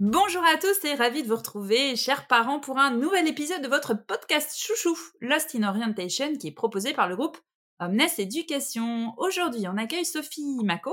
Bonjour 0.00 0.42
à 0.44 0.56
tous 0.56 0.84
et 0.84 0.94
ravi 0.94 1.22
de 1.22 1.28
vous 1.28 1.36
retrouver, 1.36 1.94
chers 1.94 2.26
parents, 2.26 2.58
pour 2.58 2.78
un 2.78 2.90
nouvel 2.90 3.28
épisode 3.28 3.62
de 3.62 3.68
votre 3.68 3.94
podcast 3.94 4.58
chouchou, 4.58 4.98
Lost 5.20 5.54
in 5.54 5.62
Orientation, 5.62 6.36
qui 6.36 6.48
est 6.48 6.52
proposé 6.52 6.92
par 6.92 7.08
le 7.08 7.14
groupe 7.14 7.38
Omnes 7.78 8.02
Éducation. 8.18 9.14
Aujourd'hui, 9.18 9.68
on 9.68 9.76
accueille 9.76 10.04
Sophie 10.04 10.64
Mako. 10.64 10.92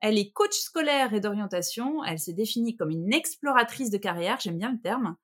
Elle 0.00 0.18
est 0.18 0.32
coach 0.32 0.52
scolaire 0.52 1.14
et 1.14 1.20
d'orientation. 1.20 2.02
Elle 2.02 2.18
se 2.18 2.32
définit 2.32 2.74
comme 2.74 2.90
une 2.90 3.12
exploratrice 3.14 3.90
de 3.90 3.98
carrière, 3.98 4.40
j'aime 4.40 4.58
bien 4.58 4.72
le 4.72 4.80
terme. 4.80 5.14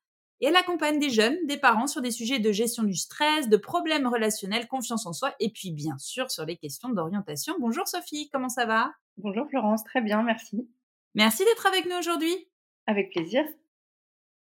Et 0.41 0.47
elle 0.47 0.57
accompagne 0.57 1.01
des 1.01 1.11
jeunes, 1.11 1.37
des 1.47 1.59
parents 1.59 1.89
sur 1.89 2.03
des 2.03 2.13
sujets 2.13 2.39
de 2.39 2.53
gestion 2.53 2.85
du 2.85 2.95
stress, 2.95 3.49
de 3.49 3.57
problèmes 3.57 4.07
relationnels, 4.07 4.69
confiance 4.69 5.05
en 5.07 5.13
soi 5.13 5.35
et 5.41 5.51
puis 5.51 5.73
bien 5.73 5.99
sûr 5.99 6.31
sur 6.31 6.47
les 6.47 6.57
questions 6.57 6.91
d'orientation. 6.91 7.57
Bonjour 7.59 7.89
Sophie, 7.89 8.31
comment 8.33 8.49
ça 8.49 8.67
va? 8.67 8.93
Bonjour 9.17 9.49
Florence, 9.51 9.83
très 9.83 10.01
bien, 10.01 10.23
merci. 10.23 10.71
Merci 11.17 11.45
d'être 11.45 11.67
avec 11.67 11.87
nous 11.87 11.97
aujourd'hui. 11.97 12.50
Avec 12.91 13.11
plaisir. 13.11 13.45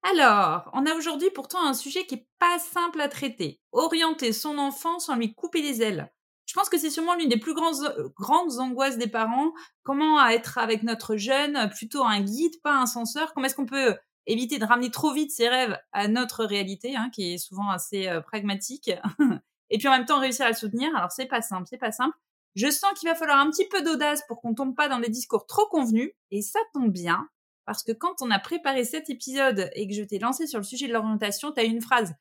Alors, 0.03 0.71
on 0.73 0.87
a 0.87 0.95
aujourd'hui 0.95 1.29
pourtant 1.35 1.63
un 1.63 1.75
sujet 1.75 2.07
qui 2.07 2.15
est 2.15 2.27
pas 2.39 2.59
simple 2.59 2.99
à 2.99 3.09
traiter. 3.09 3.61
Orienter 3.73 4.33
son 4.33 4.57
enfant 4.57 4.99
sans 4.99 5.17
lui 5.17 5.35
couper 5.35 5.61
les 5.61 5.83
ailes. 5.83 6.11
Je 6.47 6.55
pense 6.55 6.71
que 6.71 6.79
c'est 6.79 6.89
sûrement 6.89 7.15
l'une 7.15 7.29
des 7.29 7.37
plus 7.37 7.53
grandes, 7.53 7.85
euh, 7.85 8.09
grandes 8.17 8.59
angoisses 8.59 8.97
des 8.97 9.07
parents. 9.07 9.53
Comment 9.83 10.27
être 10.29 10.57
avec 10.57 10.83
notre 10.83 11.17
jeune, 11.17 11.69
plutôt 11.77 12.05
un 12.05 12.23
guide, 12.23 12.59
pas 12.63 12.75
un 12.75 12.87
censeur? 12.87 13.35
Comment 13.35 13.47
est-ce 13.47 13.55
qu'on 13.55 13.67
peut 13.67 13.99
éviter 14.27 14.59
de 14.59 14.65
ramener 14.65 14.91
trop 14.91 15.13
vite 15.13 15.31
ses 15.31 15.51
rêves 15.51 15.79
à 15.93 16.09
notre 16.09 16.47
réalité, 16.47 16.97
hein, 16.97 17.11
qui 17.13 17.35
est 17.35 17.39
souvent 17.39 17.69
assez 17.69 18.09
euh, 18.09 18.23
pragmatique, 18.23 18.91
et 19.71 19.77
puis 19.77 19.89
en 19.89 19.91
même 19.91 20.07
temps 20.07 20.21
réussir 20.21 20.47
à 20.47 20.49
le 20.49 20.55
soutenir. 20.55 20.95
Alors 20.97 21.13
c'est 21.13 21.27
pas 21.27 21.43
simple, 21.43 21.67
c'est 21.69 21.77
pas 21.77 21.93
simple. 21.93 22.17
Je 22.55 22.71
sens 22.71 22.93
qu'il 22.99 23.11
va 23.11 23.15
falloir 23.15 23.39
un 23.39 23.51
petit 23.51 23.69
peu 23.69 23.83
d'audace 23.83 24.23
pour 24.27 24.41
qu'on 24.41 24.55
tombe 24.55 24.75
pas 24.75 24.89
dans 24.89 25.01
des 25.01 25.11
discours 25.11 25.47
trop 25.47 25.67
convenus, 25.67 26.13
et 26.31 26.41
ça 26.41 26.61
tombe 26.73 26.91
bien, 26.91 27.29
parce 27.69 27.83
que 27.83 27.93
quand 27.93 28.23
on 28.23 28.31
a 28.31 28.39
préparé 28.39 28.83
cet 28.83 29.11
épisode 29.11 29.69
et 29.75 29.87
que 29.87 29.93
je 29.93 30.03
t'ai 30.03 30.19
lancé 30.19 30.47
sur 30.47 30.59
le 30.59 30.65
sujet 30.65 30.89
de 30.89 30.93
l'orientation, 30.95 31.53
tu 31.53 31.61
as 31.61 31.65
une 31.65 31.83
phrase, 31.83 32.15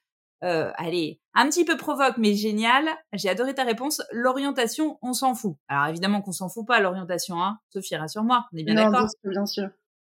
euh, 0.43 0.71
allez, 0.75 1.21
un 1.33 1.47
petit 1.47 1.63
peu 1.63 1.77
provoque, 1.77 2.17
mais 2.17 2.33
génial. 2.33 2.85
J'ai 3.13 3.29
adoré 3.29 3.55
ta 3.55 3.63
réponse. 3.63 4.01
L'orientation, 4.11 4.99
on 5.01 5.13
s'en 5.13 5.35
fout. 5.35 5.55
Alors 5.69 5.87
évidemment 5.87 6.21
qu'on 6.21 6.33
s'en 6.33 6.49
fout 6.49 6.67
pas, 6.67 6.81
l'orientation, 6.81 7.41
hein. 7.41 7.59
Sophie, 7.69 7.95
rassure-moi, 7.95 8.45
on 8.51 8.57
est 8.57 8.63
bien 8.63 8.75
d'accord. 8.75 9.07
Bien 9.23 9.45
sûr. 9.45 9.69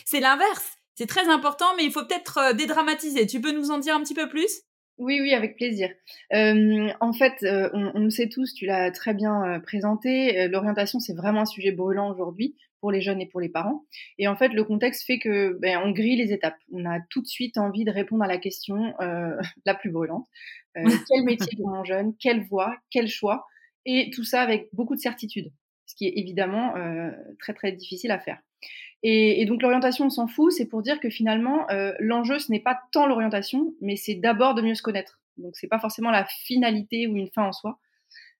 c'est 0.05 0.21
l'inverse. 0.21 0.77
C'est 0.95 1.09
très 1.09 1.29
important, 1.29 1.67
mais 1.77 1.85
il 1.85 1.91
faut 1.91 2.05
peut-être 2.05 2.39
euh, 2.39 2.53
dédramatiser. 2.53 3.27
Tu 3.27 3.41
peux 3.41 3.51
nous 3.51 3.73
en 3.73 3.79
dire 3.79 3.97
un 3.97 4.03
petit 4.05 4.15
peu 4.15 4.29
plus? 4.29 4.53
Oui, 4.99 5.19
oui, 5.21 5.35
avec 5.35 5.57
plaisir. 5.57 5.91
Euh, 6.33 6.93
en 7.01 7.13
fait, 7.13 7.43
euh, 7.43 7.71
on, 7.73 7.91
on, 7.97 8.05
le 8.05 8.11
sait 8.11 8.29
tous, 8.29 8.55
tu 8.55 8.67
l'as 8.67 8.93
très 8.93 9.15
bien 9.15 9.59
présenté, 9.65 10.47
l'orientation, 10.47 11.01
c'est 11.01 11.15
vraiment 11.15 11.41
un 11.41 11.47
sujet 11.47 11.73
brûlant 11.73 12.13
aujourd'hui 12.13 12.55
pour 12.81 12.91
les 12.91 13.01
jeunes 13.01 13.21
et 13.21 13.27
pour 13.27 13.41
les 13.41 13.49
parents. 13.49 13.85
Et 14.19 14.29
en 14.29 14.37
fait, 14.37 14.49
le 14.49 14.65
contexte 14.65 15.07
fait 15.07 15.19
que 15.19 15.57
ben, 15.61 15.81
on 15.85 15.91
grille 15.91 16.17
les 16.17 16.33
étapes. 16.33 16.57
On 16.73 16.85
a 16.85 17.01
tout 17.11 17.23
de 17.23 17.27
suite 17.27 17.59
envie 17.59 17.85
de 17.85 17.91
répondre 17.91 18.25
à 18.25 18.27
la 18.27 18.39
question 18.39 18.95
la 19.67 19.75
plus 19.75 19.91
brûlante. 19.91 20.27
quel 20.75 21.25
métier 21.25 21.57
pour 21.57 21.69
mon 21.69 21.85
jeune 21.85 22.15
Quelle 22.19 22.45
voie 22.45 22.77
Quel 22.91 23.09
choix 23.09 23.47
Et 23.85 24.11
tout 24.15 24.25
ça 24.25 24.41
avec 24.41 24.69
beaucoup 24.73 24.95
de 24.95 25.01
certitude, 25.01 25.53
ce 25.87 25.95
qui 25.95 26.07
est 26.07 26.13
évidemment 26.17 26.75
très, 27.39 27.55
très 27.55 27.73
difficile 27.73 28.11
à 28.11 28.19
faire. 28.19 28.41
Et, 29.03 29.41
et 29.41 29.47
donc 29.47 29.63
l'orientation, 29.63 30.07
on 30.07 30.11
s'en 30.11 30.27
fout, 30.27 30.53
c'est 30.53 30.67
pour 30.67 30.83
dire 30.83 31.01
que 31.01 31.09
finalement, 31.09 31.69
euh, 31.71 31.93
l'enjeu, 32.01 32.39
ce 32.39 32.51
n'est 32.53 32.61
pas 32.61 32.79
tant 32.93 33.07
l'orientation, 33.07 33.75
mais 33.81 33.97
c'est 33.97 34.15
d'abord 34.15 34.55
de 34.55 34.63
mieux 34.63 34.75
se 34.75 34.83
connaître. 34.83 35.21
Donc 35.39 35.57
c'est 35.57 35.69
pas 35.69 35.79
forcément 35.79 36.11
la 36.11 36.27
finalité 36.27 37.07
ou 37.07 37.17
une 37.17 37.31
fin 37.31 37.45
en 37.45 37.53
soi. 37.53 37.79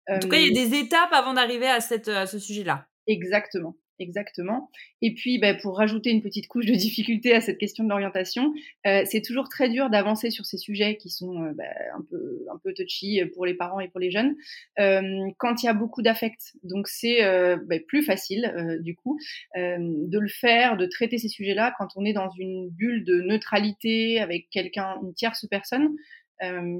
En 0.09 0.19
tout 0.19 0.29
cas, 0.29 0.39
il 0.39 0.47
y 0.53 0.59
a 0.59 0.63
euh, 0.63 0.69
des 0.69 0.79
étapes 0.79 1.13
avant 1.13 1.35
d'arriver 1.35 1.69
à, 1.69 1.81
cette, 1.81 2.09
à 2.09 2.27
ce 2.27 2.39
sujet-là. 2.39 2.87
Exactement 3.07 3.77
exactement. 4.01 4.71
Et 5.03 5.15
puis, 5.15 5.39
bah, 5.39 5.55
pour 5.55 5.77
rajouter 5.77 6.11
une 6.11 6.23
petite 6.23 6.49
couche 6.49 6.67
de 6.67 6.75
difficulté 6.75 7.35
à 7.35 7.41
cette 7.41 7.59
question 7.59 7.85
de 7.85 7.89
l'orientation, 7.89 8.53
euh, 8.87 9.03
c'est 9.05 9.21
toujours 9.21 9.49
très 9.49 9.69
dur 9.69 9.91
d'avancer 9.91 10.31
sur 10.31 10.47
ces 10.47 10.59
sujets 10.59 10.97
qui 10.97 11.11
sont 11.11 11.43
euh, 11.43 11.53
bah, 11.55 11.65
un 11.95 12.03
peu 12.11 12.45
un 12.53 12.59
peu 12.59 12.73
touchy 12.75 13.21
pour 13.35 13.47
les 13.47 13.55
parents 13.55 13.81
et 13.81 13.89
pour 13.89 14.01
les 14.01 14.11
jeunes 14.11 14.35
euh, 14.79 15.03
quand 15.39 15.63
il 15.63 15.67
y 15.67 15.69
a 15.69 15.75
beaucoup 15.75 16.03
d'affect. 16.03 16.55
Donc 16.63 16.89
c'est 16.89 17.21
bah, 17.67 17.77
plus 17.87 18.03
facile 18.03 18.79
du 18.81 18.95
coup 18.97 19.19
de 19.55 20.19
le 20.19 20.29
faire, 20.29 20.77
de 20.77 20.87
traiter 20.87 21.19
ces 21.19 21.29
sujets-là 21.29 21.75
quand 21.79 21.89
on 21.97 22.05
est 22.05 22.13
dans 22.13 22.31
une 22.39 22.71
bulle 22.71 23.05
de 23.05 23.21
neutralité 23.21 24.21
avec 24.21 24.49
quelqu'un, 24.51 24.97
une 25.03 25.15
tierce 25.15 25.47
personne. 25.51 25.97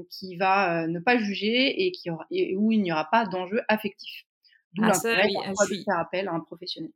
qui 0.09 0.37
va 0.37 0.87
ne 0.87 0.99
pas 0.99 1.17
juger 1.17 1.85
et, 1.85 1.91
qui 1.91 2.09
aura, 2.09 2.25
et 2.31 2.55
où 2.55 2.71
il 2.71 2.81
n'y 2.81 2.91
aura 2.91 3.07
pas 3.11 3.25
d'enjeu 3.25 3.61
affectif. 3.67 4.25
D'où 4.73 4.83
ah, 4.83 4.87
l'intérêt 4.87 5.27
de 5.27 5.83
faire 5.83 5.99
appel 5.99 6.27
à 6.27 6.33
un 6.33 6.39
professionnel 6.39 6.91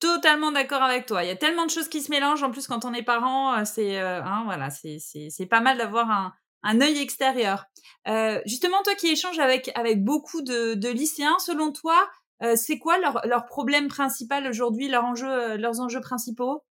totalement 0.00 0.50
d'accord 0.50 0.82
avec 0.82 1.06
toi. 1.06 1.22
Il 1.22 1.28
y 1.28 1.32
a 1.32 1.36
tellement 1.36 1.66
de 1.66 1.70
choses 1.70 1.88
qui 1.88 2.00
se 2.00 2.10
mélangent. 2.10 2.42
En 2.42 2.50
plus, 2.50 2.66
quand 2.66 2.84
on 2.84 2.92
est 2.92 3.02
parent, 3.02 3.54
euh, 3.54 3.64
c'est 3.64 4.00
euh, 4.00 4.22
hein, 4.22 4.42
voilà, 4.46 4.70
c'est 4.70 4.98
c'est 4.98 5.46
pas 5.46 5.60
mal 5.60 5.78
d'avoir 5.78 6.10
un 6.10 6.32
un 6.62 6.80
œil 6.80 6.98
extérieur. 6.98 7.66
Euh, 8.08 8.40
justement, 8.46 8.82
toi 8.82 8.94
qui 8.94 9.08
échanges 9.08 9.38
avec 9.38 9.70
avec 9.76 10.02
beaucoup 10.02 10.42
de, 10.42 10.74
de 10.74 10.88
lycéens, 10.88 11.38
selon 11.38 11.72
toi, 11.72 12.08
euh, 12.42 12.56
c'est 12.56 12.78
quoi 12.78 12.98
leur 12.98 13.20
leur 13.26 13.46
problème 13.46 13.88
principal 13.88 14.46
aujourd'hui, 14.46 14.88
leurs 14.88 15.04
enjeux 15.04 15.56
leurs 15.56 15.80
enjeux 15.80 16.00
principaux? 16.00 16.62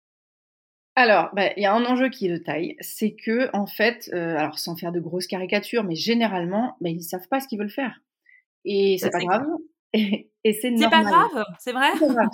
Alors, 0.95 1.29
bah, 1.33 1.53
il 1.55 1.63
y 1.63 1.65
a 1.65 1.73
un 1.73 1.85
enjeu 1.85 2.09
qui 2.09 2.27
est 2.27 2.31
de 2.31 2.43
taille, 2.43 2.75
c'est 2.81 3.15
que 3.15 3.49
en 3.55 3.67
fait, 3.67 4.11
alors 4.11 4.59
sans 4.59 4.75
faire 4.75 4.91
de 4.91 4.99
grosses 4.99 5.27
caricatures, 5.27 5.83
mais 5.83 5.95
généralement, 5.95 6.75
bah, 6.81 6.89
ils 6.89 7.03
savent 7.03 7.27
pas 7.29 7.39
ce 7.39 7.47
qu'ils 7.47 7.59
veulent 7.59 7.69
faire. 7.69 8.01
Et 8.65 8.97
c'est 8.99 9.11
pas 9.11 9.19
grave. 9.19 9.45
Et, 9.93 10.28
c'est 10.45 10.71
normal. 10.71 10.79
C'est 10.79 10.89
pas 10.89 11.03
grave, 11.03 11.45
c'est 11.59 11.71
vrai? 11.71 11.87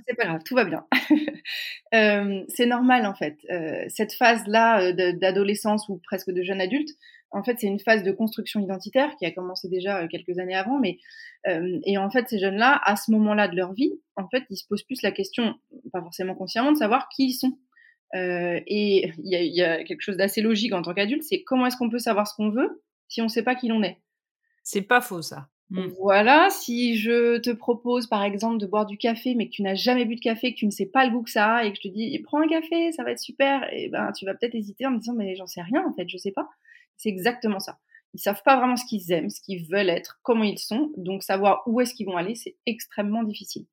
C'est 0.08 0.16
pas, 0.16 0.26
grave, 0.26 0.42
tout 0.46 0.56
va 0.56 0.66
bien. 0.66 0.86
euh, 1.94 2.44
c'est 2.50 2.66
normal 2.66 3.06
en 3.06 3.16
fait. 3.16 3.38
Euh, 3.50 3.84
cette 3.88 4.14
phase-là 4.14 4.82
euh, 4.82 5.14
d'adolescence 5.14 5.90
ou 5.90 6.00
presque 6.04 6.32
de 6.32 6.44
jeune 6.44 6.62
adulte, 6.62 6.90
en 7.32 7.44
fait, 7.44 7.58
c'est 7.60 7.68
une 7.68 7.80
phase 7.80 8.04
de 8.04 8.12
construction 8.12 8.62
identitaire 8.62 9.16
qui 9.18 9.26
a 9.26 9.32
commencé 9.32 9.68
déjà 9.68 10.08
quelques 10.08 10.38
années 10.40 10.56
avant. 10.56 10.80
Mais 10.80 11.00
euh, 11.48 11.80
et 11.84 11.98
en 11.98 12.10
fait, 12.10 12.30
ces 12.30 12.40
jeunes-là, 12.40 12.80
à 12.84 12.96
ce 12.96 13.12
moment-là 13.12 13.48
de 13.48 13.56
leur 13.56 13.74
vie, 13.74 13.94
en 14.16 14.28
fait, 14.30 14.44
ils 14.50 14.58
se 14.58 14.68
posent 14.68 14.84
plus 14.84 15.02
la 15.02 15.12
question, 15.12 15.56
pas 15.92 16.02
forcément 16.02 16.36
consciemment, 16.36 16.72
de 16.72 16.78
savoir 16.78 17.10
qui 17.10 17.30
ils 17.30 17.34
sont. 17.34 17.58
Et 18.14 19.12
il 19.18 19.56
y 19.56 19.62
a, 19.62 19.84
quelque 19.84 20.00
chose 20.00 20.16
d'assez 20.16 20.42
logique 20.42 20.74
en 20.74 20.82
tant 20.82 20.94
qu'adulte, 20.94 21.24
c'est 21.24 21.44
comment 21.44 21.66
est-ce 21.66 21.76
qu'on 21.76 21.90
peut 21.90 22.00
savoir 22.00 22.26
ce 22.28 22.34
qu'on 22.36 22.50
veut 22.50 22.82
si 23.10 23.20
on 23.20 23.26
ne 23.26 23.30
sait 23.30 23.44
pas 23.44 23.56
qui 23.56 23.68
l'on 23.68 23.84
est? 23.84 23.98
C'est 24.64 24.84
pas 24.84 25.02
faux 25.02 25.22
ça. 25.22 25.50
Mmh. 25.72 25.88
Voilà, 26.00 26.50
si 26.52 26.96
je 26.96 27.40
te 27.40 27.50
propose 27.50 28.06
par 28.06 28.24
exemple 28.24 28.60
de 28.60 28.68
boire 28.68 28.86
du 28.86 28.98
café, 28.98 29.34
mais 29.34 29.48
que 29.48 29.52
tu 29.52 29.64
n'as 29.64 29.74
jamais 29.74 30.06
bu 30.06 30.16
de 30.16 30.22
café, 30.22 30.54
que 30.54 30.60
tu 30.60 30.68
ne 30.68 30.72
sais 30.72 30.86
pas 30.86 31.06
le 31.06 31.12
goût 31.12 31.24
que 31.24 31.32
ça 31.32 31.56
a, 31.56 31.66
et 31.66 31.72
que 31.72 31.78
je 31.78 31.82
te 31.82 31.88
dis 31.88 32.18
prends 32.20 32.40
un 32.40 32.48
café, 32.48 32.92
ça 32.92 33.04
va 33.04 33.12
être 33.12 33.20
super, 33.20 33.68
et 33.74 33.90
ben 33.90 34.12
tu 34.12 34.26
vas 34.26 34.36
peut-être 34.36 34.54
hésiter 34.54 34.86
en 34.86 34.92
me 34.92 35.00
disant 35.00 35.14
mais 35.14 35.36
j'en 35.36 35.48
sais 35.48 35.64
rien 35.64 35.84
en 35.88 35.94
fait, 35.94 36.08
je 36.08 36.18
sais 36.18 36.32
pas. 36.32 36.48
C'est 36.98 37.10
exactement 37.10 37.60
ça. 37.60 37.80
Ils 38.14 38.20
savent 38.20 38.44
pas 38.46 38.58
vraiment 38.58 38.78
ce 38.78 38.86
qu'ils 38.86 39.12
aiment, 39.12 39.30
ce 39.30 39.42
qu'ils 39.42 39.66
veulent 39.68 39.90
être, 39.90 40.20
comment 40.22 40.44
ils 40.44 40.60
sont, 40.60 40.92
donc 40.98 41.24
savoir 41.24 41.64
où 41.66 41.82
est-ce 41.82 41.96
qu'ils 41.96 42.06
vont 42.06 42.18
aller, 42.18 42.36
c'est 42.36 42.56
extrêmement 42.68 43.24
difficile. 43.24 43.66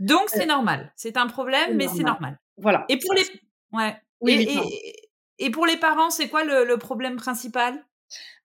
Donc 0.00 0.28
c'est 0.28 0.42
euh, 0.42 0.46
normal, 0.46 0.92
c'est 0.96 1.16
un 1.16 1.28
problème, 1.28 1.76
mais 1.76 1.88
c'est 1.88 2.02
normal. 2.02 2.38
Voilà. 2.58 2.84
Et 2.90 2.98
pour 2.98 3.14
les, 3.14 3.24
ouais. 3.72 3.96
Oui, 4.20 4.46
et, 5.38 5.50
pour 5.50 5.66
les 5.66 5.76
parents, 5.76 6.10
c'est 6.10 6.28
quoi 6.28 6.44
le 6.44 6.76
problème 6.76 7.16
principal? 7.16 7.82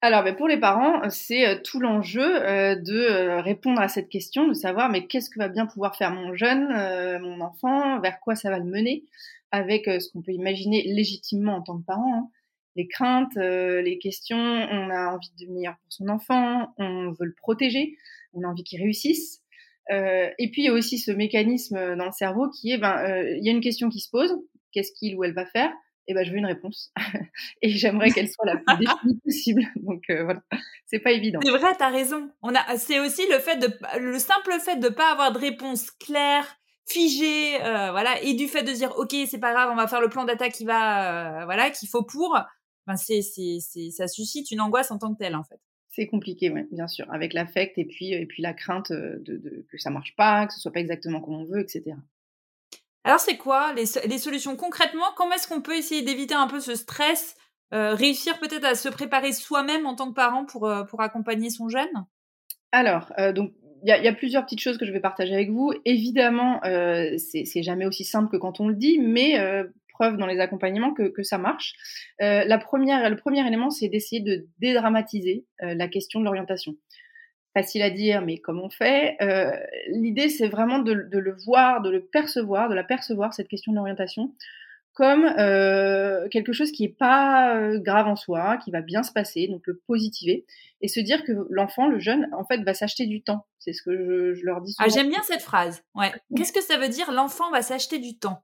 Alors, 0.02 0.24
ben, 0.24 0.34
pour 0.34 0.48
les 0.48 0.58
parents, 0.58 1.10
c'est 1.10 1.46
euh, 1.46 1.60
tout 1.62 1.80
l'enjeu 1.82 2.24
euh, 2.24 2.76
de 2.76 2.96
euh, 2.96 3.42
répondre 3.42 3.82
à 3.82 3.90
cette 3.90 4.08
question, 4.08 4.48
de 4.48 4.54
savoir 4.54 4.90
mais 4.90 5.08
qu'est-ce 5.08 5.30
que 5.30 5.40
va 5.40 5.50
bien 5.50 5.66
pouvoir 5.66 5.98
faire 5.98 6.12
mon 6.12 6.34
jeune, 6.36 6.70
mon 7.22 7.42
enfant, 7.42 8.00
vers 8.00 8.20
quoi 8.22 8.36
ça 8.36 8.50
va 8.50 8.60
le 8.60 8.66
mener, 8.66 9.04
avec 9.52 9.86
ce 9.86 10.10
qu'on 10.12 10.22
peut 10.22 10.32
imaginer 10.32 10.84
légitimement 10.84 11.56
en 11.56 11.62
tant 11.62 11.78
que 11.78 11.86
parent. 11.86 12.16
Hein. 12.16 12.30
Les 12.76 12.88
craintes, 12.88 13.36
les 13.36 13.98
questions, 14.00 14.38
on 14.38 14.90
a 14.90 15.08
envie 15.08 15.32
de 15.38 15.52
meilleur 15.52 15.74
pour 15.74 15.92
son 15.92 16.08
enfant, 16.08 16.74
on 16.78 17.12
veut 17.12 17.26
le 17.26 17.36
protéger, 17.36 17.98
on 18.34 18.44
a 18.44 18.48
envie 18.48 18.64
qu'il 18.64 18.82
réussisse. 18.82 19.42
et 19.90 20.50
puis 20.52 20.62
il 20.62 20.66
y 20.66 20.70
a 20.70 20.74
aussi 20.74 20.98
ce 20.98 21.12
mécanisme 21.12 21.98
dans 21.98 22.06
le 22.06 22.12
cerveau 22.12 22.50
qui 22.50 22.72
est, 22.72 22.78
ben, 22.78 23.04
il 23.38 23.44
y 23.44 23.50
a 23.50 23.52
une 23.52 23.60
question 23.60 23.90
qui 23.90 24.00
se 24.00 24.10
pose, 24.10 24.34
qu'est-ce 24.72 24.94
qu'il 24.94 25.18
ou 25.18 25.26
elle 25.26 25.34
va 25.34 25.46
faire? 25.46 25.74
Eh 26.10 26.14
ben, 26.16 26.26
je 26.26 26.32
veux 26.32 26.38
une 26.38 26.46
réponse. 26.46 26.92
et 27.62 27.70
j'aimerais 27.70 28.10
qu'elle 28.10 28.30
soit 28.30 28.46
la 28.46 28.58
plus 28.58 28.78
définie 28.78 29.20
possible. 29.24 29.62
Donc 29.76 30.04
euh, 30.10 30.24
voilà, 30.24 30.42
c'est 30.88 31.00
pas 31.00 31.12
évident. 31.12 31.40
C'est 31.44 31.52
vrai, 31.52 31.76
tu 31.78 31.84
as 31.84 31.90
raison. 31.90 32.32
On 32.42 32.54
a, 32.56 32.78
c'est 32.78 33.00
aussi 33.00 33.22
le 33.32 33.40
fait 33.40 33.58
de, 33.58 33.70
le 34.00 34.18
simple 34.18 34.54
fait 34.60 34.78
de 34.78 34.90
pas 34.90 35.12
avoir 35.12 35.32
de 35.32 35.38
réponse 35.38 35.92
claire, 35.92 36.58
figé, 36.88 37.60
voilà, 37.60 38.22
et 38.24 38.34
du 38.34 38.48
fait 38.48 38.64
de 38.64 38.72
dire 38.72 38.92
ok 38.98 39.16
c'est 39.28 39.40
pas 39.40 39.54
grave, 39.54 39.70
on 39.72 39.76
va 39.76 39.88
faire 39.88 40.02
le 40.02 40.10
plan 40.10 40.26
d'attaque 40.26 40.54
qui 40.54 40.66
va, 40.66 41.46
voilà, 41.46 41.70
qu'il 41.70 41.88
faut 41.88 42.04
pour, 42.04 42.40
ben 42.88 42.96
c'est 42.96 43.22
c'est 43.22 43.60
c'est 43.60 43.92
ça 43.92 44.08
suscite 44.08 44.50
une 44.50 44.62
angoisse 44.62 44.90
en 44.90 44.98
tant 44.98 45.14
que 45.14 45.20
telle 45.20 45.36
en 45.36 45.44
fait. 45.44 45.60
C'est 45.90 46.08
compliqué, 46.08 46.52
bien 46.72 46.88
sûr, 46.88 47.06
avec 47.12 47.34
l'affect 47.34 47.78
et 47.78 47.86
puis 47.86 48.14
et 48.14 48.26
puis 48.26 48.42
la 48.42 48.54
crainte 48.54 48.92
de, 48.92 49.22
de, 49.24 49.66
que 49.72 49.78
ça 49.78 49.92
marche 49.92 50.16
pas, 50.16 50.48
que 50.48 50.54
ce 50.54 50.60
soit 50.60 50.72
pas 50.72 50.80
exactement 50.80 51.22
comme 51.22 51.36
on 51.36 51.46
veut, 51.46 51.60
etc. 51.60 51.96
Alors 53.04 53.20
c'est 53.20 53.38
quoi 53.38 53.74
les, 53.74 53.86
solutions 53.86 54.56
concrètement? 54.56 55.06
Comment 55.16 55.34
est-ce 55.34 55.48
qu'on 55.48 55.62
peut 55.62 55.76
essayer 55.76 56.02
d'éviter 56.02 56.36
un 56.36 56.48
peu 56.48 56.60
ce 56.60 56.76
stress, 56.76 57.36
réussir 57.72 58.40
peut-être 58.40 58.66
à 58.66 58.76
se 58.76 58.90
préparer 58.90 59.32
soi-même 59.32 59.86
en 59.86 59.96
tant 59.96 60.10
que 60.10 60.16
parent 60.16 60.46
pour 60.46 60.70
pour 60.90 61.02
accompagner 61.02 61.50
son 61.50 61.70
jeune? 61.70 62.06
Alors 62.72 63.12
donc 63.34 63.54
il 63.84 63.88
y, 63.88 64.08
a 64.08 64.14
plusieurs 64.14 64.44
petites 64.44 64.60
choses 64.60 64.78
que 64.78 64.86
je 64.86 64.92
vais 64.92 65.00
partager 65.00 65.34
avec 65.34 65.50
vous. 65.52 65.72
Évidemment, 65.86 66.60
euh, 66.66 67.16
c'est 67.18 67.64
jamais 67.64 67.86
aussi 67.86 68.04
simple 68.04 68.30
que 68.30 68.38
quand 68.38 68.60
on 68.60 68.68
le 68.68 68.76
dit, 68.76 69.00
mais 69.00 69.40
euh, 69.40 69.64
preuve 69.94 70.18
dans 70.18 70.26
les 70.26 70.40
accompagnements 70.40 70.94
que, 70.94 71.10
que 71.10 71.24
ça 71.24 71.38
marche. 71.38 71.74
Euh, 72.22 72.44
la 72.46 72.58
première, 72.58 73.10
le 73.10 73.16
premier 73.16 73.46
élément, 73.46 73.70
c'est 73.70 73.88
d'essayer 73.88 74.22
de 74.22 74.48
dédramatiser 74.60 75.46
euh, 75.64 75.76
la 75.76 75.88
question 75.88 76.20
de 76.20 76.26
l'orientation. 76.26 76.76
Facile 77.54 77.82
à 77.82 77.90
dire, 77.90 78.22
mais 78.22 78.38
comme 78.38 78.60
on 78.60 78.70
fait 78.70 79.18
euh, 79.22 79.52
L'idée, 79.88 80.30
c'est 80.30 80.48
vraiment 80.48 80.80
de, 80.80 80.94
de, 80.94 81.18
le 81.18 81.36
voir, 81.46 81.82
de 81.82 81.90
le 81.90 82.02
percevoir, 82.02 82.70
de 82.70 82.76
la 82.76 82.84
percevoir, 82.84 83.34
cette 83.34 83.48
question 83.48 83.72
de 83.72 83.78
l'orientation, 83.78 84.34
comme 84.94 85.26
euh, 85.26 86.28
quelque 86.30 86.54
chose 86.54 86.72
qui 86.72 86.84
est 86.84 86.96
pas 86.98 87.56
euh, 87.56 87.80
grave 87.80 88.08
en 88.08 88.16
soi, 88.16 88.58
qui 88.58 88.70
va 88.70 88.82
bien 88.82 89.02
se 89.02 89.12
passer, 89.12 89.48
donc 89.48 89.62
le 89.66 89.82
positiver, 89.88 90.46
et 90.82 90.88
se 90.88 91.00
dire 91.00 91.24
que 91.24 91.32
l'enfant, 91.50 91.88
le 91.88 92.00
jeune, 92.00 92.28
en 92.34 92.44
fait, 92.44 92.62
va 92.64 92.74
s'acheter 92.74 93.08
du 93.08 93.24
temps. 93.24 93.46
C'est 93.60 93.74
ce 93.74 93.82
que 93.82 93.96
je, 93.96 94.34
je, 94.36 94.46
leur 94.46 94.62
dis 94.62 94.76
ah, 94.78 94.84
souvent. 94.84 94.96
Ah, 94.96 95.02
j'aime 95.02 95.10
bien 95.10 95.24
cette 95.24 95.42
phrase. 95.42 95.84
Ouais. 95.96 96.12
Qu'est-ce 96.36 96.54
que 96.54 96.62
ça 96.62 96.78
veut 96.78 96.90
dire 96.90 97.12
L'enfant 97.12 97.50
va 97.52 97.62
s'acheter 97.62 97.98
du 97.98 98.18
temps? 98.18 98.44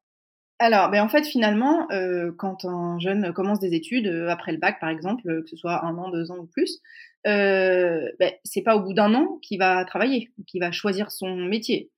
Alors, 0.58 0.90
ben 0.90 1.04
en 1.04 1.10
fait, 1.10 1.26
finalement, 1.26 1.88
euh, 1.92 2.32
quand 2.38 2.64
un 2.64 2.98
jeune 3.00 3.34
commence 3.34 3.60
des 3.60 3.74
études 3.74 4.08
euh, 4.08 4.30
après 4.30 4.54
le 4.54 4.58
bac, 4.58 4.80
par 4.80 4.90
exemple, 4.90 5.24
que 5.24 5.50
ce 5.50 5.58
soit 5.58 5.84
un 5.84 5.98
an, 5.98 6.10
deux 6.10 6.32
ans 6.32 6.38
ou 6.38 6.46
plus, 6.46 6.80
euh, 7.28 8.12
ben, 8.20 8.32
c'est 8.44 8.62
pas 8.62 8.76
au 8.76 8.82
bout 8.82 8.94
d'un 8.94 9.14
an 9.14 9.40
qu'il 9.42 9.60
va 9.60 9.84
travailler, 9.86 10.32
qu'il 10.48 10.62
va 10.62 10.72
choisir 10.72 11.12
son 11.12 11.36
métier. 11.36 11.92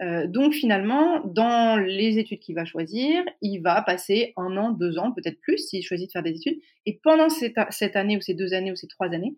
Euh, 0.00 0.28
donc 0.28 0.52
finalement, 0.52 1.20
dans 1.24 1.76
les 1.76 2.18
études 2.18 2.38
qu'il 2.38 2.54
va 2.54 2.64
choisir, 2.64 3.24
il 3.42 3.58
va 3.58 3.82
passer 3.82 4.32
un 4.36 4.56
an, 4.56 4.70
deux 4.70 4.98
ans, 4.98 5.12
peut-être 5.12 5.40
plus, 5.40 5.58
s'il 5.58 5.82
choisit 5.82 6.08
de 6.08 6.12
faire 6.12 6.22
des 6.22 6.36
études. 6.36 6.58
Et 6.86 7.00
pendant 7.02 7.28
cette, 7.28 7.96
année 7.96 8.16
ou 8.16 8.20
ces 8.20 8.34
deux 8.34 8.54
années 8.54 8.70
ou 8.70 8.76
ces 8.76 8.86
trois 8.86 9.08
années, 9.08 9.34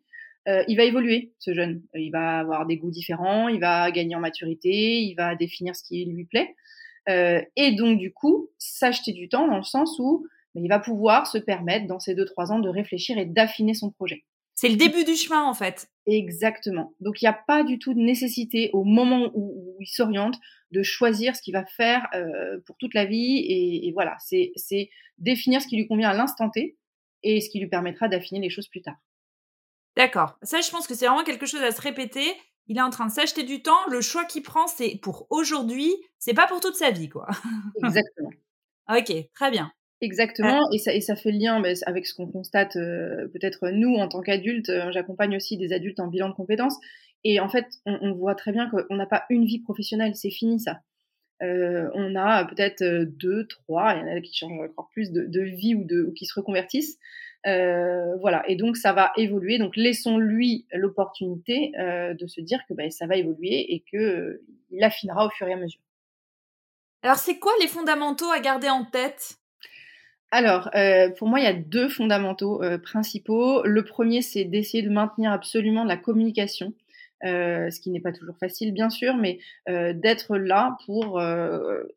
euh, 0.48 0.62
il 0.68 0.76
va 0.76 0.84
évoluer, 0.84 1.32
ce 1.38 1.54
jeune. 1.54 1.82
Il 1.94 2.10
va 2.10 2.40
avoir 2.40 2.66
des 2.66 2.76
goûts 2.76 2.90
différents, 2.90 3.48
il 3.48 3.60
va 3.60 3.90
gagner 3.90 4.14
en 4.14 4.20
maturité, 4.20 5.00
il 5.02 5.14
va 5.14 5.34
définir 5.34 5.74
ce 5.74 5.82
qui 5.82 6.04
lui 6.04 6.24
plaît. 6.24 6.54
Euh, 7.08 7.40
et 7.56 7.72
donc 7.72 7.98
du 7.98 8.12
coup, 8.12 8.50
s'acheter 8.58 9.12
du 9.12 9.28
temps 9.28 9.48
dans 9.48 9.56
le 9.56 9.62
sens 9.62 9.98
où 9.98 10.26
il 10.54 10.68
va 10.68 10.78
pouvoir 10.78 11.26
se 11.26 11.38
permettre, 11.38 11.86
dans 11.86 12.00
ces 12.00 12.14
deux, 12.14 12.26
trois 12.26 12.52
ans, 12.52 12.58
de 12.58 12.68
réfléchir 12.68 13.16
et 13.16 13.24
d'affiner 13.24 13.72
son 13.72 13.90
projet. 13.90 14.24
C'est 14.60 14.68
le 14.68 14.76
début 14.76 15.04
du 15.04 15.16
chemin, 15.16 15.42
en 15.42 15.54
fait. 15.54 15.88
Exactement. 16.04 16.92
Donc, 17.00 17.22
il 17.22 17.24
n'y 17.24 17.30
a 17.30 17.32
pas 17.46 17.64
du 17.64 17.78
tout 17.78 17.94
de 17.94 17.98
nécessité 17.98 18.68
au 18.74 18.84
moment 18.84 19.30
où, 19.32 19.74
il 19.80 19.86
s'oriente 19.86 20.36
de 20.70 20.82
choisir 20.82 21.34
ce 21.34 21.40
qu'il 21.40 21.54
va 21.54 21.64
faire 21.64 22.06
euh, 22.12 22.60
pour 22.66 22.76
toute 22.76 22.92
la 22.92 23.06
vie. 23.06 23.38
Et, 23.38 23.88
et 23.88 23.92
voilà, 23.92 24.18
c'est 24.18 24.52
définir 25.16 25.62
ce 25.62 25.66
qui 25.66 25.78
lui 25.78 25.88
convient 25.88 26.10
à 26.10 26.12
l'instant 26.12 26.50
T 26.50 26.76
et 27.22 27.40
ce 27.40 27.48
qui 27.48 27.58
lui 27.58 27.68
permettra 27.68 28.08
d'affiner 28.08 28.38
les 28.38 28.50
choses 28.50 28.68
plus 28.68 28.82
tard. 28.82 28.98
D'accord. 29.96 30.36
Ça, 30.42 30.60
je 30.60 30.70
pense 30.70 30.86
que 30.86 30.94
c'est 30.94 31.06
vraiment 31.06 31.24
quelque 31.24 31.46
chose 31.46 31.62
à 31.62 31.72
se 31.72 31.80
répéter. 31.80 32.26
Il 32.66 32.76
est 32.76 32.82
en 32.82 32.90
train 32.90 33.06
de 33.06 33.12
s'acheter 33.12 33.44
du 33.44 33.62
temps. 33.62 33.86
Le 33.88 34.02
choix 34.02 34.26
qu'il 34.26 34.42
prend, 34.42 34.66
c'est 34.66 34.98
pour 35.00 35.26
aujourd'hui. 35.30 35.90
C'est 36.18 36.34
pas 36.34 36.46
pour 36.46 36.60
toute 36.60 36.76
sa 36.76 36.90
vie, 36.90 37.08
quoi. 37.08 37.26
Exactement. 37.82 38.28
ok, 38.90 39.10
très 39.32 39.50
bien. 39.50 39.72
Exactement, 40.00 40.70
et, 40.72 40.78
ça, 40.78 40.94
et 40.94 41.00
ça 41.00 41.14
fait 41.14 41.30
le 41.30 41.38
lien 41.38 41.60
bah, 41.60 41.68
avec 41.86 42.06
ce 42.06 42.14
qu'on 42.14 42.26
constate 42.26 42.76
euh, 42.76 43.28
peut-être 43.28 43.68
nous 43.70 43.96
en 43.96 44.08
tant 44.08 44.22
qu'adultes. 44.22 44.70
Euh, 44.70 44.90
j'accompagne 44.92 45.36
aussi 45.36 45.58
des 45.58 45.72
adultes 45.72 46.00
en 46.00 46.06
bilan 46.06 46.28
de 46.30 46.34
compétences, 46.34 46.78
et 47.24 47.38
en 47.38 47.48
fait, 47.48 47.66
on, 47.84 47.98
on 48.00 48.12
voit 48.14 48.34
très 48.34 48.52
bien 48.52 48.70
qu'on 48.70 48.96
n'a 48.96 49.06
pas 49.06 49.24
une 49.28 49.44
vie 49.44 49.58
professionnelle, 49.60 50.16
c'est 50.16 50.30
fini 50.30 50.58
ça. 50.58 50.80
Euh, 51.42 51.88
on 51.94 52.16
a 52.16 52.44
peut-être 52.44 52.82
deux, 53.04 53.46
trois, 53.46 53.94
il 53.94 54.00
y 54.00 54.02
en 54.02 54.16
a 54.16 54.20
qui 54.20 54.36
changent 54.36 54.68
encore 54.70 54.88
plus 54.92 55.10
de, 55.10 55.24
de 55.24 55.40
vie 55.40 55.74
ou, 55.74 55.84
de, 55.84 56.02
ou 56.02 56.12
qui 56.12 56.26
se 56.26 56.34
reconvertissent. 56.34 56.98
Euh, 57.46 58.16
voilà, 58.20 58.42
et 58.48 58.56
donc 58.56 58.76
ça 58.76 58.92
va 58.92 59.12
évoluer. 59.16 59.56
Donc 59.56 59.74
laissons-lui 59.74 60.66
l'opportunité 60.72 61.72
euh, 61.78 62.12
de 62.12 62.26
se 62.26 62.42
dire 62.42 62.60
que 62.68 62.74
bah, 62.74 62.90
ça 62.90 63.06
va 63.06 63.16
évoluer 63.16 63.72
et 63.72 63.82
que 63.90 64.42
il 64.70 64.84
affinera 64.84 65.26
au 65.26 65.30
fur 65.30 65.48
et 65.48 65.54
à 65.54 65.56
mesure. 65.56 65.80
Alors 67.02 67.16
c'est 67.16 67.38
quoi 67.38 67.52
les 67.60 67.68
fondamentaux 67.68 68.30
à 68.30 68.40
garder 68.40 68.68
en 68.68 68.84
tête? 68.84 69.39
Alors, 70.30 70.70
euh, 70.76 71.10
pour 71.10 71.28
moi, 71.28 71.40
il 71.40 71.44
y 71.44 71.48
a 71.48 71.52
deux 71.52 71.88
fondamentaux 71.88 72.62
euh, 72.62 72.78
principaux. 72.78 73.64
Le 73.64 73.84
premier, 73.84 74.22
c'est 74.22 74.44
d'essayer 74.44 74.82
de 74.82 74.90
maintenir 74.90 75.32
absolument 75.32 75.84
la 75.84 75.96
communication, 75.96 76.72
euh, 77.24 77.68
ce 77.70 77.80
qui 77.80 77.90
n'est 77.90 78.00
pas 78.00 78.12
toujours 78.12 78.38
facile, 78.38 78.72
bien 78.72 78.90
sûr, 78.90 79.16
mais 79.16 79.38
d'être 79.66 80.36
là 80.36 80.78
pour 80.86 81.20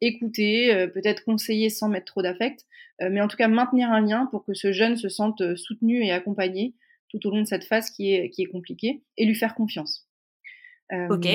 écouter, 0.02 0.88
peut-être 0.94 1.24
conseiller 1.24 1.70
sans 1.70 1.90
mettre 1.90 2.06
trop 2.06 2.22
d'affect, 2.22 2.66
mais 3.02 3.22
en 3.22 3.28
tout 3.28 3.38
cas 3.38 3.48
maintenir 3.48 3.90
un 3.90 4.02
lien 4.02 4.28
pour 4.28 4.46
que 4.46 4.54
ce 4.54 4.72
jeune 4.72 4.96
se 4.96 5.10
sente 5.10 5.56
soutenu 5.56 6.04
et 6.04 6.12
accompagné 6.12 6.74
tout 7.10 7.26
au 7.28 7.32
long 7.32 7.42
de 7.42 7.48
cette 7.48 7.64
phase 7.64 7.92
qui 7.92 8.14
est, 8.14 8.30
qui 8.30 8.42
est 8.44 8.48
compliquée 8.48 9.02
et 9.18 9.26
lui 9.26 9.36
faire 9.36 9.56
confiance. 9.56 10.08
ok. 10.92 11.28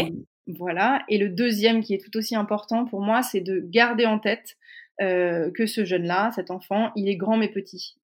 Voilà. 0.56 1.04
Et 1.08 1.18
le 1.18 1.28
deuxième, 1.28 1.82
qui 1.82 1.92
est 1.92 2.02
tout 2.02 2.16
aussi 2.16 2.34
important 2.34 2.86
pour 2.86 3.02
moi, 3.02 3.22
c'est 3.22 3.42
de 3.42 3.60
garder 3.60 4.06
en 4.06 4.18
tête 4.18 4.56
que 4.98 5.66
ce 5.66 5.84
jeune-là, 5.84 6.32
cet 6.34 6.50
enfant, 6.50 6.90
il 6.96 7.08
est 7.08 7.16
grand 7.16 7.36
mais 7.36 7.48
petit. 7.48 7.96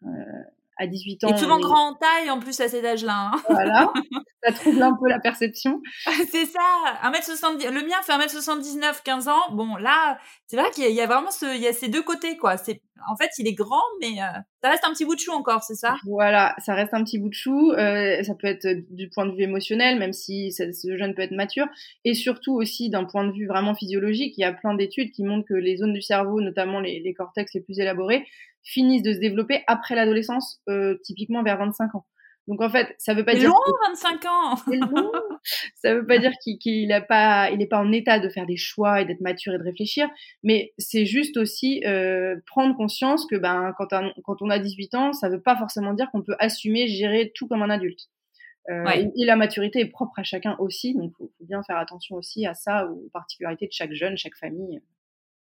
À 0.77 0.87
18 0.87 1.25
ans. 1.25 1.29
Et 1.29 1.37
souvent 1.37 1.61
grand 1.61 1.91
en 1.91 1.95
taille 1.95 2.31
en 2.31 2.41
plus 2.41 2.61
à 2.61 2.69
cet 2.69 2.85
âge-là. 2.85 3.31
Hein. 3.33 3.43
Voilà, 3.49 3.93
ça 4.43 4.53
trouble 4.53 4.83
un 4.83 4.97
peu 5.01 5.09
la 5.09 5.21
perception. 5.21 5.81
c'est 6.31 6.47
ça, 6.47 6.61
1m70, 7.05 7.71
le 7.71 7.87
mien 7.87 8.03
fait 8.03 8.13
1m79, 8.13 9.03
15 9.05 9.29
ans. 9.29 9.53
Bon, 9.53 9.77
là, 9.77 10.19
c'est 10.47 10.57
vrai 10.57 10.71
qu'il 10.71 10.91
y, 10.91 11.01
a 11.01 11.07
vraiment 11.07 11.31
ce, 11.31 11.55
il 11.55 11.63
y 11.63 11.69
a 11.69 11.73
ces 11.73 11.89
deux 11.89 12.03
côtés, 12.03 12.37
quoi. 12.37 12.57
C'est, 12.57 12.83
en 13.09 13.17
fait, 13.17 13.31
il 13.39 13.47
est 13.47 13.55
grand, 13.55 13.83
mais 14.01 14.21
euh, 14.21 14.39
ça 14.63 14.71
reste 14.71 14.85
un 14.85 14.93
petit 14.93 15.05
bout 15.05 15.15
de 15.15 15.21
chou 15.21 15.31
encore, 15.31 15.63
c'est 15.63 15.77
ça? 15.77 15.97
Voilà, 16.07 16.57
ça 16.59 16.75
reste 16.75 16.93
un 16.93 17.05
petit 17.05 17.19
bout 17.19 17.29
de 17.29 17.35
chou. 17.35 17.71
Euh, 17.73 18.23
ça 18.25 18.35
peut 18.35 18.49
être 18.49 18.67
du 18.91 19.09
point 19.09 19.27
de 19.27 19.33
vue 19.33 19.45
émotionnel, 19.45 19.99
même 19.99 20.13
si 20.13 20.51
ce 20.53 20.97
jeune 20.97 21.15
peut 21.15 21.23
être 21.23 21.33
mature, 21.33 21.67
et 22.05 22.15
surtout 22.15 22.55
aussi 22.55 22.91
d'un 22.91 23.05
point 23.05 23.25
de 23.25 23.33
vue 23.33 23.47
vraiment 23.47 23.75
physiologique. 23.75 24.35
Il 24.37 24.41
y 24.41 24.45
a 24.45 24.53
plein 24.53 24.75
d'études 24.75 25.13
qui 25.13 25.23
montrent 25.23 25.47
que 25.47 25.55
les 25.55 25.77
zones 25.77 25.93
du 25.93 26.03
cerveau, 26.03 26.41
notamment 26.41 26.81
les, 26.81 27.01
les 27.01 27.15
cortex 27.15 27.55
les 27.55 27.61
plus 27.61 27.79
élaborés, 27.79 28.27
finissent 28.65 29.03
de 29.03 29.13
se 29.13 29.19
développer 29.19 29.63
après 29.67 29.95
l'adolescence, 29.95 30.61
euh, 30.69 30.99
typiquement 31.05 31.43
vers 31.43 31.59
25 31.59 31.95
ans. 31.95 32.07
Donc 32.47 32.61
en 32.61 32.69
fait, 32.69 32.95
ça 32.99 33.15
veut 33.15 33.25
pas 33.25 33.35
dire 33.35 33.49
long 33.49 33.57
25 33.89 34.25
ans. 34.27 34.57
long. 34.67 35.13
ça 35.77 35.95
veut 35.95 36.07
pas 36.07 36.19
dire 36.19 36.33
qu'il 36.43 36.89
n'a 36.89 37.01
pas, 37.01 37.51
il 37.51 37.63
est 37.63 37.67
pas 37.67 37.79
en 37.79 37.91
état 37.91 38.19
de 38.19 38.29
faire 38.29 38.45
des 38.45 38.57
choix 38.57 39.01
et 39.01 39.07
d'être 39.07 39.23
mature 39.23 39.55
et 39.55 39.59
de 39.59 39.63
réfléchir, 39.63 40.09
mais 40.43 40.73
c'est 40.77 41.07
juste 41.07 41.39
aussi 41.39 41.83
euh, 41.87 42.37
prendre 42.47 42.77
conscience 42.77 43.27
que 43.27 43.37
ben 43.37 43.73
quand, 43.79 43.89
quand 44.25 44.43
on 44.43 44.51
a 44.51 44.59
18 44.59 44.95
ans, 44.95 45.13
ça 45.15 45.31
veut 45.31 45.41
pas 45.41 45.57
forcément 45.57 45.95
dire 45.95 46.11
qu'on 46.13 46.23
peut 46.23 46.37
assumer, 46.39 46.87
gérer 46.87 47.33
tout 47.35 47.49
comme 47.49 47.63
un 47.63 47.71
adulte. 47.71 48.11
Euh, 48.71 48.85
et, 48.91 49.25
la 49.27 49.37
maturité 49.37 49.81
est 49.81 49.91
propre 49.91 50.19
à 50.19 50.23
chacun 50.23 50.57
aussi, 50.59 50.95
donc 50.95 51.13
faut, 51.19 51.31
faut 51.37 51.45
bien 51.45 51.63
faire 51.63 51.77
attention 51.77 52.17
aussi 52.17 52.47
à 52.47 52.55
ça, 52.55 52.87
aux 52.87 53.11
particularités 53.13 53.67
de 53.67 53.73
chaque 53.73 53.93
jeune, 53.93 54.17
chaque 54.17 54.37
famille. 54.37 54.81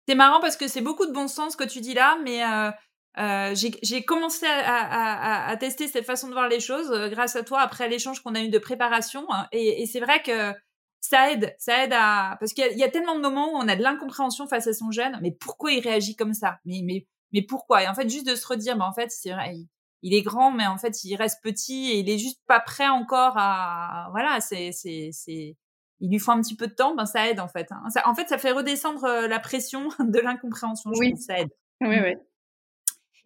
C'est 0.09 0.15
marrant 0.15 0.41
parce 0.41 0.57
que 0.57 0.69
c'est 0.69 0.81
beaucoup 0.81 1.07
de 1.07 1.13
bon 1.13 1.29
sens 1.29 1.57
que 1.57 1.65
tu 1.65 1.81
dis 1.81 1.95
là, 1.95 2.19
mais 2.25 2.43
euh, 2.43 2.71
euh, 3.19 3.55
j'ai 3.55 4.05
commencé 4.05 4.45
à, 4.47 4.59
à, 4.59 5.49
à, 5.49 5.57
tester 5.57 5.87
cette 5.87 6.05
façon 6.05 6.29
de 6.29 6.33
voir 6.33 6.49
les 6.49 6.61
choses 6.61 6.91
euh, 6.91 7.09
grâce 7.09 7.37
à 7.37 7.45
toi 7.45 7.61
après 7.61 7.89
l'échange 7.89 8.21
qu'on 8.21 8.35
a 8.35 8.43
eu 8.43 8.49
de 8.49 8.59
préparation. 8.59 9.25
Hein, 9.31 9.47
et, 9.53 9.83
et 9.83 9.87
c'est 9.87 10.01
vrai 10.01 10.21
que 10.23 10.53
ça 11.01 11.31
aide, 11.31 11.55
ça 11.59 11.85
aide 11.85 11.93
à 11.93 12.37
parce 12.41 12.53
qu'il 12.53 12.67
y, 12.73 12.79
y, 12.79 12.85
a 12.85 12.91
tellement 12.91 13.15
de 13.15 13.21
moments 13.21 13.53
où 13.53 13.57
on 13.57 13.69
a 13.69 13.77
de 13.77 13.83
l'incompréhension 13.83 14.49
face 14.49 14.67
à 14.67 14.73
son 14.73 14.91
jeune. 14.91 15.19
Mais 15.23 15.31
pourquoi 15.31 15.73
il 15.73 15.81
réagit 15.81 16.17
comme 16.17 16.35
ça? 16.35 16.59
Mais 16.65 16.81
mais 16.83 17.07
mais 17.33 17.43
pourquoi? 17.43 17.83
Et 17.83 17.89
en 17.89 17.95
fait, 17.95 18.09
juste 18.09 18.27
de 18.27 18.35
se 18.37 18.47
redire, 18.47 18.77
mais 18.77 18.85
en 18.85 18.93
fait, 18.93 19.11
c'est 19.11 19.33
vrai, 19.33 19.55
il, 20.03 20.15
est 20.15 20.23
grand, 20.23 20.53
mais 20.53 20.67
en 20.67 20.79
fait, 20.79 21.05
il 21.05 21.17
reste 21.17 21.43
petit 21.43 21.91
et 21.91 21.99
il 21.99 22.09
est 22.09 22.19
juste 22.19 22.41
pas 22.47 22.61
prêt 22.61 22.89
encore 22.89 23.35
à 23.37 24.09
voilà. 24.13 24.41
C'est 24.41 24.73
c'est 24.73 25.11
c'est 25.13 25.57
il 26.01 26.11
lui 26.11 26.19
faut 26.19 26.33
un 26.33 26.41
petit 26.41 26.57
peu 26.57 26.67
de 26.67 26.75
temps, 26.75 26.95
ben 26.95 27.07
ça 27.07 27.29
aide 27.29 27.41
en 27.41 27.49
fait. 27.49 27.71
Hein. 27.71 27.83
Ça, 27.91 28.03
en 28.07 28.15
fait, 28.15 28.29
ça 28.29 28.39
fait 28.39 28.53
redescendre 28.53 29.05
euh, 29.05 29.29
la 29.29 29.41
pression 29.41 29.89
de 30.01 30.19
l'incompréhension. 30.21 30.91
Oui, 30.95 31.17
ça 31.17 31.39
aide. 31.39 31.51
Oui, 31.81 31.97
oui. 32.01 32.15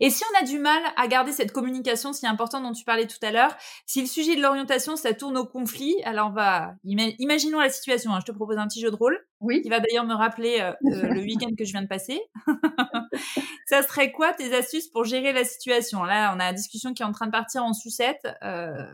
Et 0.00 0.10
si 0.10 0.22
on 0.32 0.42
a 0.42 0.44
du 0.44 0.58
mal 0.58 0.82
à 0.96 1.08
garder 1.08 1.32
cette 1.32 1.52
communication 1.52 2.12
si 2.12 2.26
importante 2.26 2.62
dont 2.62 2.72
tu 2.72 2.84
parlais 2.84 3.06
tout 3.06 3.18
à 3.22 3.30
l'heure, 3.30 3.56
si 3.86 4.00
le 4.00 4.06
sujet 4.06 4.36
de 4.36 4.42
l'orientation, 4.42 4.96
ça 4.96 5.12
tourne 5.12 5.36
au 5.36 5.44
conflit, 5.44 5.96
alors 6.04 6.28
on 6.28 6.32
va, 6.32 6.74
imaginons 6.84 7.60
la 7.60 7.70
situation, 7.70 8.12
hein, 8.12 8.20
je 8.20 8.26
te 8.30 8.32
propose 8.32 8.58
un 8.58 8.68
petit 8.68 8.80
jeu 8.80 8.90
de 8.90 8.96
rôle, 8.96 9.18
oui. 9.40 9.62
qui 9.62 9.68
va 9.68 9.80
d'ailleurs 9.80 10.04
me 10.04 10.14
rappeler 10.14 10.60
euh, 10.60 10.72
euh, 10.92 11.08
le 11.14 11.20
week-end 11.20 11.54
que 11.56 11.64
je 11.64 11.72
viens 11.72 11.82
de 11.82 11.88
passer. 11.88 12.20
ça 13.66 13.82
serait 13.82 14.12
quoi 14.12 14.32
tes 14.32 14.54
astuces 14.54 14.88
pour 14.88 15.04
gérer 15.04 15.32
la 15.32 15.44
situation? 15.44 16.04
Là, 16.04 16.32
on 16.34 16.40
a 16.40 16.44
la 16.44 16.52
discussion 16.52 16.94
qui 16.94 17.02
est 17.02 17.06
en 17.06 17.12
train 17.12 17.26
de 17.26 17.32
partir 17.32 17.64
en 17.64 17.72
sucette. 17.72 18.28
Euh, 18.42 18.86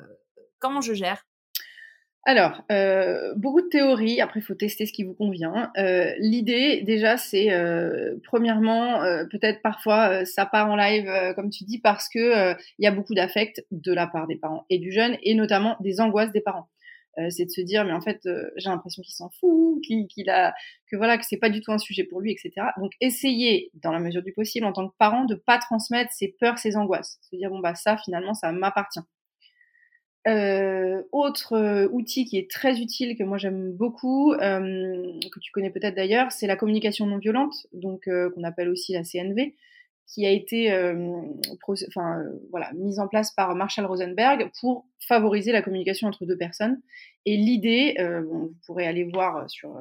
comment 0.59 0.81
je 0.81 0.95
gère? 0.95 1.25
Alors, 2.27 2.63
euh, 2.73 3.35
beaucoup 3.37 3.61
de 3.61 3.69
théories. 3.69 4.21
Après, 4.23 4.41
il 4.41 4.43
faut 4.43 4.55
tester 4.55 4.87
ce 4.87 4.93
qui 4.95 5.05
vous 5.05 5.13
convient. 5.13 5.71
Euh, 5.77 6.11
L'idée, 6.19 6.81
déjà, 6.83 7.19
c'est 7.19 7.53
euh, 7.53 8.17
premièrement, 8.25 9.01
peut-être 9.31 9.61
parfois, 9.63 10.25
ça 10.25 10.47
part 10.47 10.71
en 10.71 10.77
live, 10.77 11.11
comme 11.37 11.51
tu 11.51 11.65
dis, 11.65 11.79
parce 11.81 12.09
que 12.09 12.53
il 12.79 12.85
y 12.85 12.87
a 12.87 12.93
beaucoup 12.93 13.15
d'affect 13.15 13.65
de 13.71 13.93
la 13.93 14.07
part 14.07 14.27
des 14.27 14.37
parents 14.37 14.65
et 14.71 14.79
du 14.79 14.91
jeune, 14.91 15.19
et 15.23 15.35
notamment 15.35 15.77
des 15.81 16.01
angoisses 16.01 16.33
des 16.33 16.41
parents. 16.41 16.69
c'est 17.29 17.45
de 17.45 17.51
se 17.51 17.61
dire, 17.61 17.85
mais 17.85 17.93
en 17.93 18.01
fait, 18.01 18.21
j'ai 18.57 18.71
l'impression 18.71 19.03
qu'il 19.03 19.15
s'en 19.15 19.31
fout, 19.41 19.83
qu'il 19.83 20.31
a, 20.31 20.55
que 20.91 20.97
voilà, 20.97 21.19
que 21.19 21.25
c'est 21.27 21.37
pas 21.37 21.51
du 21.51 21.61
tout 21.61 21.73
un 21.73 21.79
sujet 21.79 22.05
pour 22.05 22.21
lui, 22.23 22.33
etc. 22.33 22.69
Donc, 22.79 22.93
essayez, 23.03 23.71
dans 23.75 23.93
la 23.93 24.01
mesure 24.01 24.23
du 24.23 24.33
possible, 24.33 24.65
en 24.67 24.73
tant 24.73 24.89
que 24.89 24.95
parent, 24.99 25.27
de 25.27 25.35
pas 25.35 25.59
transmettre 25.59 26.13
ses 26.13 26.35
peurs, 26.41 26.59
ses 26.59 26.77
angoisses. 26.77 27.19
Se 27.31 27.37
dire, 27.37 27.51
bon 27.51 27.61
bah 27.61 27.75
ça, 27.75 27.99
finalement, 27.99 28.33
ça 28.35 28.51
m'appartient. 28.53 29.01
Euh, 30.27 31.03
autre 31.13 31.53
euh, 31.53 31.87
outil 31.93 32.25
qui 32.25 32.39
est 32.39 32.51
très 32.51 32.81
utile, 32.81 33.17
que 33.17 33.25
moi 33.25 33.37
j'aime 33.37 33.73
beaucoup, 33.73 34.33
euh, 34.33 35.21
que 35.31 35.39
tu 35.39 35.53
connais 35.53 35.69
peut-être 35.69 35.95
d'ailleurs, 35.95 36.33
c'est 36.33 36.47
la 36.47 36.57
communication 36.57 37.07
non 37.07 37.19
violente, 37.19 37.67
donc 37.75 38.09
qu'on 38.09 38.43
appelle 38.43 38.71
aussi 38.71 38.95
la 38.95 39.05
CNV, 39.05 39.55
qui 40.07 40.25
a 40.27 40.31
été 40.31 40.71
enfin, 41.89 42.23
voilà, 42.51 42.73
mise 42.75 42.99
en 42.99 43.09
place 43.09 43.33
par 43.33 43.55
Marshall 43.55 43.87
Rosenberg 43.87 44.51
pour 44.61 44.87
favoriser 44.99 45.51
la 45.51 45.63
communication 45.63 46.09
entre 46.09 46.27
deux 46.27 46.37
personnes. 46.37 46.81
Et 47.27 47.37
l'idée, 47.37 47.95
bon, 47.99 48.47
vous 48.47 48.55
pourrez 48.67 48.87
aller 48.87 49.05
voir 49.05 49.49
sur, 49.49 49.79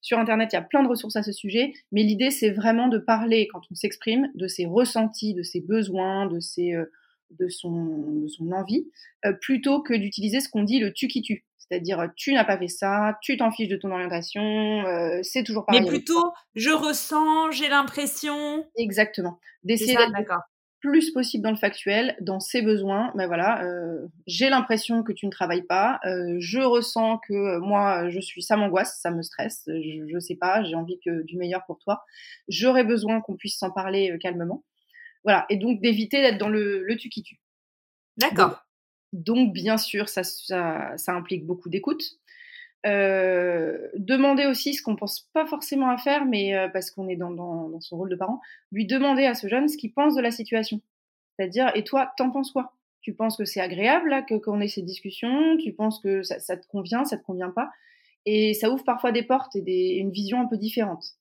sur 0.00 0.18
Internet, 0.18 0.50
il 0.52 0.56
y 0.56 0.58
a 0.58 0.62
plein 0.62 0.82
de 0.82 0.88
ressources 0.88 1.16
à 1.16 1.22
ce 1.22 1.32
sujet, 1.32 1.72
mais 1.92 2.02
l'idée 2.02 2.30
c'est 2.30 2.50
vraiment 2.50 2.88
de 2.88 2.98
parler, 2.98 3.46
quand 3.52 3.60
on 3.70 3.74
s'exprime, 3.74 4.30
de 4.34 4.48
ses 4.48 4.66
ressentis, 4.66 5.34
de 5.34 5.42
ses 5.42 5.60
besoins, 5.60 6.26
de 6.26 6.40
ses 6.40 6.74
de 7.30 7.48
son, 7.48 8.20
de 8.22 8.28
son 8.28 8.52
envie, 8.52 8.88
euh, 9.24 9.32
plutôt 9.32 9.82
que 9.82 9.94
d'utiliser 9.94 10.40
ce 10.40 10.48
qu'on 10.48 10.62
dit 10.62 10.78
le 10.78 10.92
tu 10.92 11.08
qui 11.08 11.22
tue. 11.22 11.44
C'est-à-dire, 11.58 12.10
tu 12.16 12.32
n'as 12.32 12.44
pas 12.44 12.56
fait 12.56 12.68
ça, 12.68 13.18
tu 13.20 13.36
t'en 13.36 13.50
fiches 13.50 13.68
de 13.68 13.76
ton 13.76 13.90
orientation, 13.90 14.86
euh, 14.86 15.20
c'est 15.22 15.44
toujours 15.44 15.66
pareil. 15.66 15.82
Mais 15.82 15.88
plutôt, 15.88 16.32
je 16.54 16.70
ressens, 16.70 17.50
j'ai 17.50 17.68
l'impression. 17.68 18.66
Exactement. 18.76 19.38
D'essayer 19.64 19.94
d'être 19.94 20.32
plus 20.80 21.10
possible 21.10 21.42
dans 21.42 21.50
le 21.50 21.56
factuel, 21.56 22.16
dans 22.22 22.40
ses 22.40 22.62
besoins. 22.62 23.10
Mais 23.16 23.24
ben 23.24 23.26
voilà, 23.26 23.64
euh, 23.64 24.06
j'ai 24.26 24.48
l'impression 24.48 25.02
que 25.02 25.12
tu 25.12 25.26
ne 25.26 25.30
travailles 25.30 25.66
pas, 25.66 26.00
je 26.04 26.60
ressens 26.60 27.18
que 27.28 27.58
moi, 27.58 28.08
je 28.08 28.20
suis, 28.20 28.42
ça 28.42 28.56
m'angoisse, 28.56 28.98
ça 29.02 29.10
me 29.10 29.20
stresse, 29.20 29.64
je, 29.66 30.14
ne 30.14 30.20
sais 30.20 30.36
pas, 30.36 30.62
j'ai 30.62 30.76
envie 30.76 30.98
que 31.04 31.22
du 31.24 31.36
meilleur 31.36 31.66
pour 31.66 31.78
toi. 31.80 32.02
J'aurais 32.48 32.84
besoin 32.84 33.20
qu'on 33.20 33.36
puisse 33.36 33.58
s'en 33.58 33.72
parler 33.72 34.16
calmement. 34.22 34.64
Voilà, 35.28 35.44
et 35.50 35.58
donc 35.58 35.82
d'éviter 35.82 36.22
d'être 36.22 36.38
dans 36.38 36.48
le, 36.48 36.82
le 36.84 36.96
tu 36.96 37.10
qui 37.10 37.22
tue. 37.22 37.38
D'accord. 38.16 38.64
Donc, 39.12 39.52
bien 39.52 39.76
sûr, 39.76 40.08
ça, 40.08 40.22
ça, 40.24 40.96
implique 41.08 41.44
beaucoup 41.44 41.68
d'écoute. 41.68 42.02
Euh, 42.86 43.88
demander 43.98 44.46
aussi 44.46 44.72
ce 44.72 44.82
qu'on 44.82 44.96
pense 44.96 45.28
pas 45.34 45.44
forcément 45.44 45.90
à 45.90 45.98
faire, 45.98 46.24
mais 46.24 46.56
euh, 46.56 46.68
parce 46.68 46.90
qu'on 46.90 47.08
est 47.08 47.16
dans, 47.16 47.30
dans, 47.30 47.78
son 47.80 47.98
rôle 47.98 48.08
de 48.08 48.16
parent, 48.16 48.40
lui 48.72 48.86
demander 48.86 49.26
à 49.26 49.34
ce 49.34 49.48
jeune 49.48 49.68
ce 49.68 49.76
qu'il 49.76 49.92
pense 49.92 50.14
de 50.14 50.22
la 50.22 50.30
situation. 50.30 50.80
C'est-à-dire, 51.36 51.72
et 51.74 51.84
toi, 51.84 52.10
t'en 52.16 52.30
penses 52.30 52.50
quoi? 52.50 52.72
Tu 53.02 53.12
penses 53.12 53.36
que 53.36 53.44
c'est 53.44 53.60
agréable 53.60 54.08
là, 54.08 54.22
que 54.22 54.34
qu'on 54.34 54.62
ait 54.62 54.68
ces 54.68 54.80
discussions? 54.80 55.58
Tu 55.58 55.74
penses 55.74 56.00
que 56.00 56.22
ça, 56.22 56.40
ça, 56.40 56.56
te 56.56 56.66
convient, 56.68 57.04
ça 57.04 57.18
te 57.18 57.22
convient 57.22 57.50
pas? 57.50 57.68
Et 58.24 58.54
ça 58.54 58.70
ouvre 58.70 58.84
parfois 58.84 59.12
des 59.12 59.24
portes 59.24 59.54
et 59.56 59.60
des, 59.60 59.96
une 60.00 60.10
vision 60.10 60.40
un 60.40 60.46
peu 60.46 60.56
différente. 60.56 61.18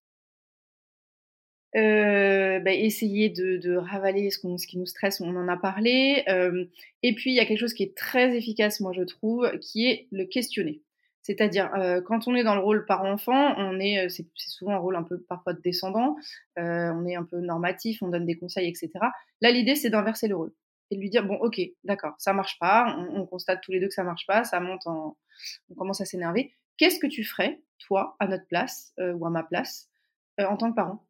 Euh, 1.76 2.60
bah, 2.60 2.74
essayer 2.74 3.30
de, 3.30 3.58
de 3.58 3.76
ravaler 3.76 4.30
ce, 4.32 4.40
ce, 4.58 4.68
qui 4.68 4.78
nous 4.78 4.86
stresse, 4.86 5.22
on 5.22 5.36
en 5.36 5.48
a 5.48 5.58
parlé. 5.58 6.24
Euh, 6.30 6.66
et 7.04 7.14
puis, 7.14 7.32
il 7.32 7.36
y 7.36 7.40
a 7.40 7.46
quelque 7.46 7.60
chose 7.60 7.74
qui 7.74 7.84
est 7.84 7.96
très 7.96 8.36
efficace, 8.36 8.80
moi, 8.80 8.94
je 8.96 9.04
trouve, 9.04 9.50
qui 9.60 9.88
est 9.88 10.08
le 10.12 10.26
questionner. 10.26 10.82
C'est-à-dire, 11.28 11.70
euh, 11.76 12.00
quand 12.00 12.30
on 12.30 12.36
est 12.36 12.46
dans 12.46 12.56
le 12.56 12.62
rôle 12.62 12.86
parent-enfant, 12.86 13.54
on 13.58 13.82
est, 13.82 14.06
euh, 14.06 14.08
c'est 14.08 14.26
souvent 14.34 14.72
un 14.72 14.78
rôle 14.78 14.96
un 14.96 15.04
peu 15.04 15.20
parfois 15.20 15.52
de 15.52 15.60
descendant, 15.60 16.16
euh, 16.58 16.90
on 16.94 17.06
est 17.06 17.18
un 17.18 17.26
peu 17.26 17.42
normatif, 17.42 18.02
on 18.02 18.08
donne 18.08 18.26
des 18.26 18.38
conseils, 18.38 18.70
etc. 18.70 18.92
Là, 19.42 19.52
l'idée, 19.52 19.76
c'est 19.76 19.90
d'inverser 19.90 20.30
le 20.30 20.38
rôle 20.38 20.54
et 20.90 20.96
de 20.96 21.02
lui 21.02 21.10
dire, 21.10 21.26
bon, 21.28 21.36
ok, 21.36 21.60
d'accord, 21.84 22.14
ça 22.18 22.32
marche 22.32 22.58
pas, 22.60 22.96
on, 22.98 23.20
on, 23.20 23.26
constate 23.26 23.60
tous 23.62 23.74
les 23.74 23.82
deux 23.82 23.90
que 23.90 23.94
ça 23.94 24.06
marche 24.06 24.26
pas, 24.26 24.46
ça 24.46 24.62
monte 24.62 24.88
en, 24.88 25.18
on 25.70 25.76
commence 25.76 26.00
à 26.00 26.06
s'énerver. 26.06 26.54
Qu'est-ce 26.78 26.98
que 26.98 27.08
tu 27.08 27.26
ferais, 27.26 27.60
toi, 27.78 28.16
à 28.22 28.28
notre 28.28 28.48
place 28.48 28.94
ou 28.98 29.26
à 29.26 29.30
ma 29.30 29.44
place, 29.44 29.90
en 30.40 30.56
tant 30.56 30.72
que 30.72 30.76
parent? 30.78 31.07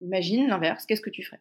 Imagine 0.00 0.48
l'inverse, 0.48 0.86
qu'est-ce 0.86 1.00
que 1.00 1.10
tu 1.10 1.22
ferais? 1.22 1.40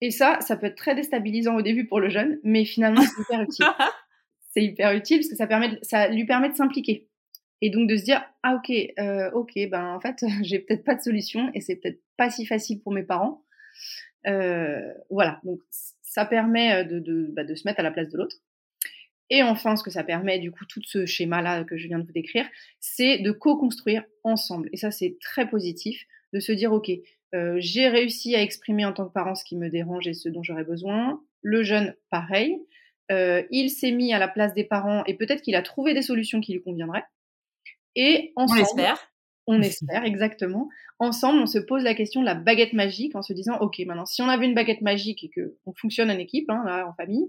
Et 0.00 0.10
ça, 0.10 0.38
ça 0.40 0.56
peut 0.56 0.66
être 0.66 0.76
très 0.76 0.94
déstabilisant 0.94 1.56
au 1.56 1.62
début 1.62 1.86
pour 1.86 2.00
le 2.00 2.08
jeune, 2.08 2.40
mais 2.42 2.64
finalement, 2.64 3.02
c'est 3.02 3.22
hyper 3.22 3.42
utile. 3.42 3.66
c'est 4.52 4.64
hyper 4.64 4.92
utile 4.92 5.18
parce 5.18 5.28
que 5.28 5.36
ça, 5.36 5.46
permet 5.46 5.78
ça 5.82 6.08
lui 6.08 6.24
permet 6.24 6.48
de 6.48 6.56
s'impliquer. 6.56 7.08
Et 7.62 7.68
donc 7.70 7.88
de 7.88 7.96
se 7.96 8.04
dire, 8.04 8.24
ah 8.42 8.54
ok, 8.54 8.70
euh, 8.98 9.30
ok, 9.32 9.52
ben 9.70 9.94
en 9.94 10.00
fait, 10.00 10.24
j'ai 10.42 10.58
peut-être 10.60 10.84
pas 10.84 10.94
de 10.94 11.02
solution 11.02 11.50
et 11.54 11.60
c'est 11.60 11.76
peut-être 11.76 12.00
pas 12.16 12.30
si 12.30 12.46
facile 12.46 12.80
pour 12.80 12.92
mes 12.92 13.02
parents. 13.02 13.44
Euh, 14.26 14.92
voilà, 15.10 15.40
donc 15.44 15.60
ça 16.02 16.24
permet 16.24 16.74
euh, 16.74 16.84
de, 16.84 16.98
de, 16.98 17.28
bah, 17.32 17.44
de 17.44 17.54
se 17.54 17.66
mettre 17.66 17.80
à 17.80 17.82
la 17.82 17.90
place 17.90 18.08
de 18.08 18.16
l'autre. 18.16 18.36
Et 19.30 19.44
enfin, 19.44 19.76
ce 19.76 19.84
que 19.84 19.90
ça 19.90 20.02
permet, 20.02 20.40
du 20.40 20.50
coup, 20.50 20.64
tout 20.64 20.82
ce 20.84 21.06
schéma-là 21.06 21.62
que 21.62 21.76
je 21.78 21.86
viens 21.86 22.00
de 22.00 22.04
vous 22.04 22.12
décrire, 22.12 22.46
c'est 22.80 23.18
de 23.18 23.30
co-construire 23.30 24.04
ensemble. 24.24 24.68
Et 24.72 24.76
ça, 24.76 24.90
c'est 24.90 25.18
très 25.20 25.48
positif, 25.48 26.04
de 26.32 26.40
se 26.40 26.50
dire, 26.50 26.72
OK, 26.72 26.90
euh, 27.34 27.56
j'ai 27.58 27.88
réussi 27.88 28.34
à 28.34 28.42
exprimer 28.42 28.84
en 28.84 28.92
tant 28.92 29.06
que 29.06 29.12
parent 29.12 29.34
ce 29.34 29.44
qui 29.44 29.56
me 29.56 29.68
dérange 29.68 30.06
et 30.08 30.14
ce 30.14 30.28
dont 30.28 30.42
j'aurais 30.42 30.64
besoin. 30.64 31.22
Le 31.42 31.62
jeune, 31.62 31.94
pareil. 32.10 32.60
Euh, 33.10 33.42
il 33.50 33.70
s'est 33.70 33.90
mis 33.90 34.12
à 34.12 34.18
la 34.18 34.28
place 34.28 34.54
des 34.54 34.64
parents 34.64 35.04
et 35.04 35.14
peut-être 35.14 35.42
qu'il 35.42 35.56
a 35.56 35.62
trouvé 35.62 35.94
des 35.94 36.02
solutions 36.02 36.40
qui 36.40 36.52
lui 36.52 36.62
conviendraient. 36.62 37.04
Et 37.96 38.32
ensemble, 38.36 38.60
on 38.60 38.62
espère. 38.62 39.12
On 39.46 39.62
espère, 39.62 40.04
exactement. 40.04 40.68
Ensemble, 40.98 41.40
on 41.40 41.46
se 41.46 41.58
pose 41.58 41.82
la 41.82 41.94
question 41.94 42.20
de 42.20 42.26
la 42.26 42.34
baguette 42.34 42.72
magique 42.72 43.16
en 43.16 43.22
se 43.22 43.32
disant, 43.32 43.58
OK, 43.58 43.80
maintenant, 43.80 44.06
si 44.06 44.22
on 44.22 44.28
avait 44.28 44.46
une 44.46 44.54
baguette 44.54 44.80
magique 44.80 45.24
et 45.24 45.30
qu'on 45.30 45.74
fonctionne 45.74 46.10
en 46.10 46.18
équipe, 46.18 46.48
hein, 46.50 46.62
là, 46.64 46.86
en 46.86 46.94
famille, 46.94 47.26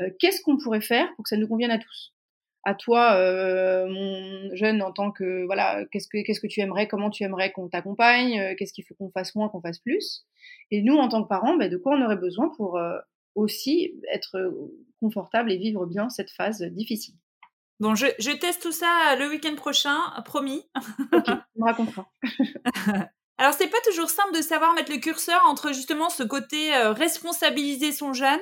euh, 0.00 0.10
qu'est-ce 0.18 0.42
qu'on 0.42 0.58
pourrait 0.58 0.80
faire 0.80 1.08
pour 1.14 1.24
que 1.24 1.28
ça 1.28 1.36
nous 1.36 1.48
convienne 1.48 1.70
à 1.70 1.78
tous? 1.78 2.14
À 2.64 2.74
toi, 2.74 3.14
euh, 3.14 3.86
mon 3.88 4.54
jeune, 4.54 4.82
en 4.82 4.92
tant 4.92 5.10
que 5.10 5.44
voilà, 5.46 5.84
qu'est-ce 5.90 6.06
que 6.08 6.22
qu'est-ce 6.24 6.40
que 6.40 6.46
tu 6.46 6.60
aimerais, 6.60 6.86
comment 6.86 7.10
tu 7.10 7.24
aimerais 7.24 7.50
qu'on 7.50 7.68
t'accompagne, 7.68 8.38
euh, 8.38 8.54
qu'est-ce 8.56 8.72
qu'il 8.72 8.84
faut 8.84 8.94
qu'on 8.94 9.10
fasse 9.10 9.34
moins, 9.34 9.48
qu'on 9.48 9.60
fasse 9.60 9.80
plus. 9.80 10.24
Et 10.70 10.82
nous, 10.82 10.94
en 10.94 11.08
tant 11.08 11.22
que 11.22 11.28
parents, 11.28 11.56
ben, 11.56 11.70
de 11.70 11.76
quoi 11.76 11.96
on 11.96 12.04
aurait 12.04 12.16
besoin 12.16 12.50
pour 12.56 12.78
euh, 12.78 12.98
aussi 13.34 13.94
être 14.12 14.54
confortable 15.00 15.50
et 15.50 15.56
vivre 15.56 15.86
bien 15.86 16.08
cette 16.08 16.30
phase 16.30 16.62
difficile. 16.62 17.14
Bon, 17.80 17.96
je, 17.96 18.06
je 18.20 18.30
teste 18.30 18.62
tout 18.62 18.72
ça 18.72 19.16
le 19.18 19.28
week-end 19.28 19.56
prochain, 19.56 19.96
promis. 20.24 20.62
ok, 21.12 21.24
on 21.56 21.60
me 21.60 21.64
racontera. 21.64 22.08
Alors, 23.38 23.54
c'est 23.54 23.70
pas 23.70 23.80
toujours 23.84 24.10
simple 24.10 24.36
de 24.36 24.42
savoir 24.42 24.72
mettre 24.74 24.92
le 24.92 24.98
curseur 24.98 25.40
entre 25.48 25.72
justement 25.72 26.10
ce 26.10 26.22
côté 26.22 26.70
responsabiliser 26.76 27.90
son 27.90 28.12
jeune 28.12 28.40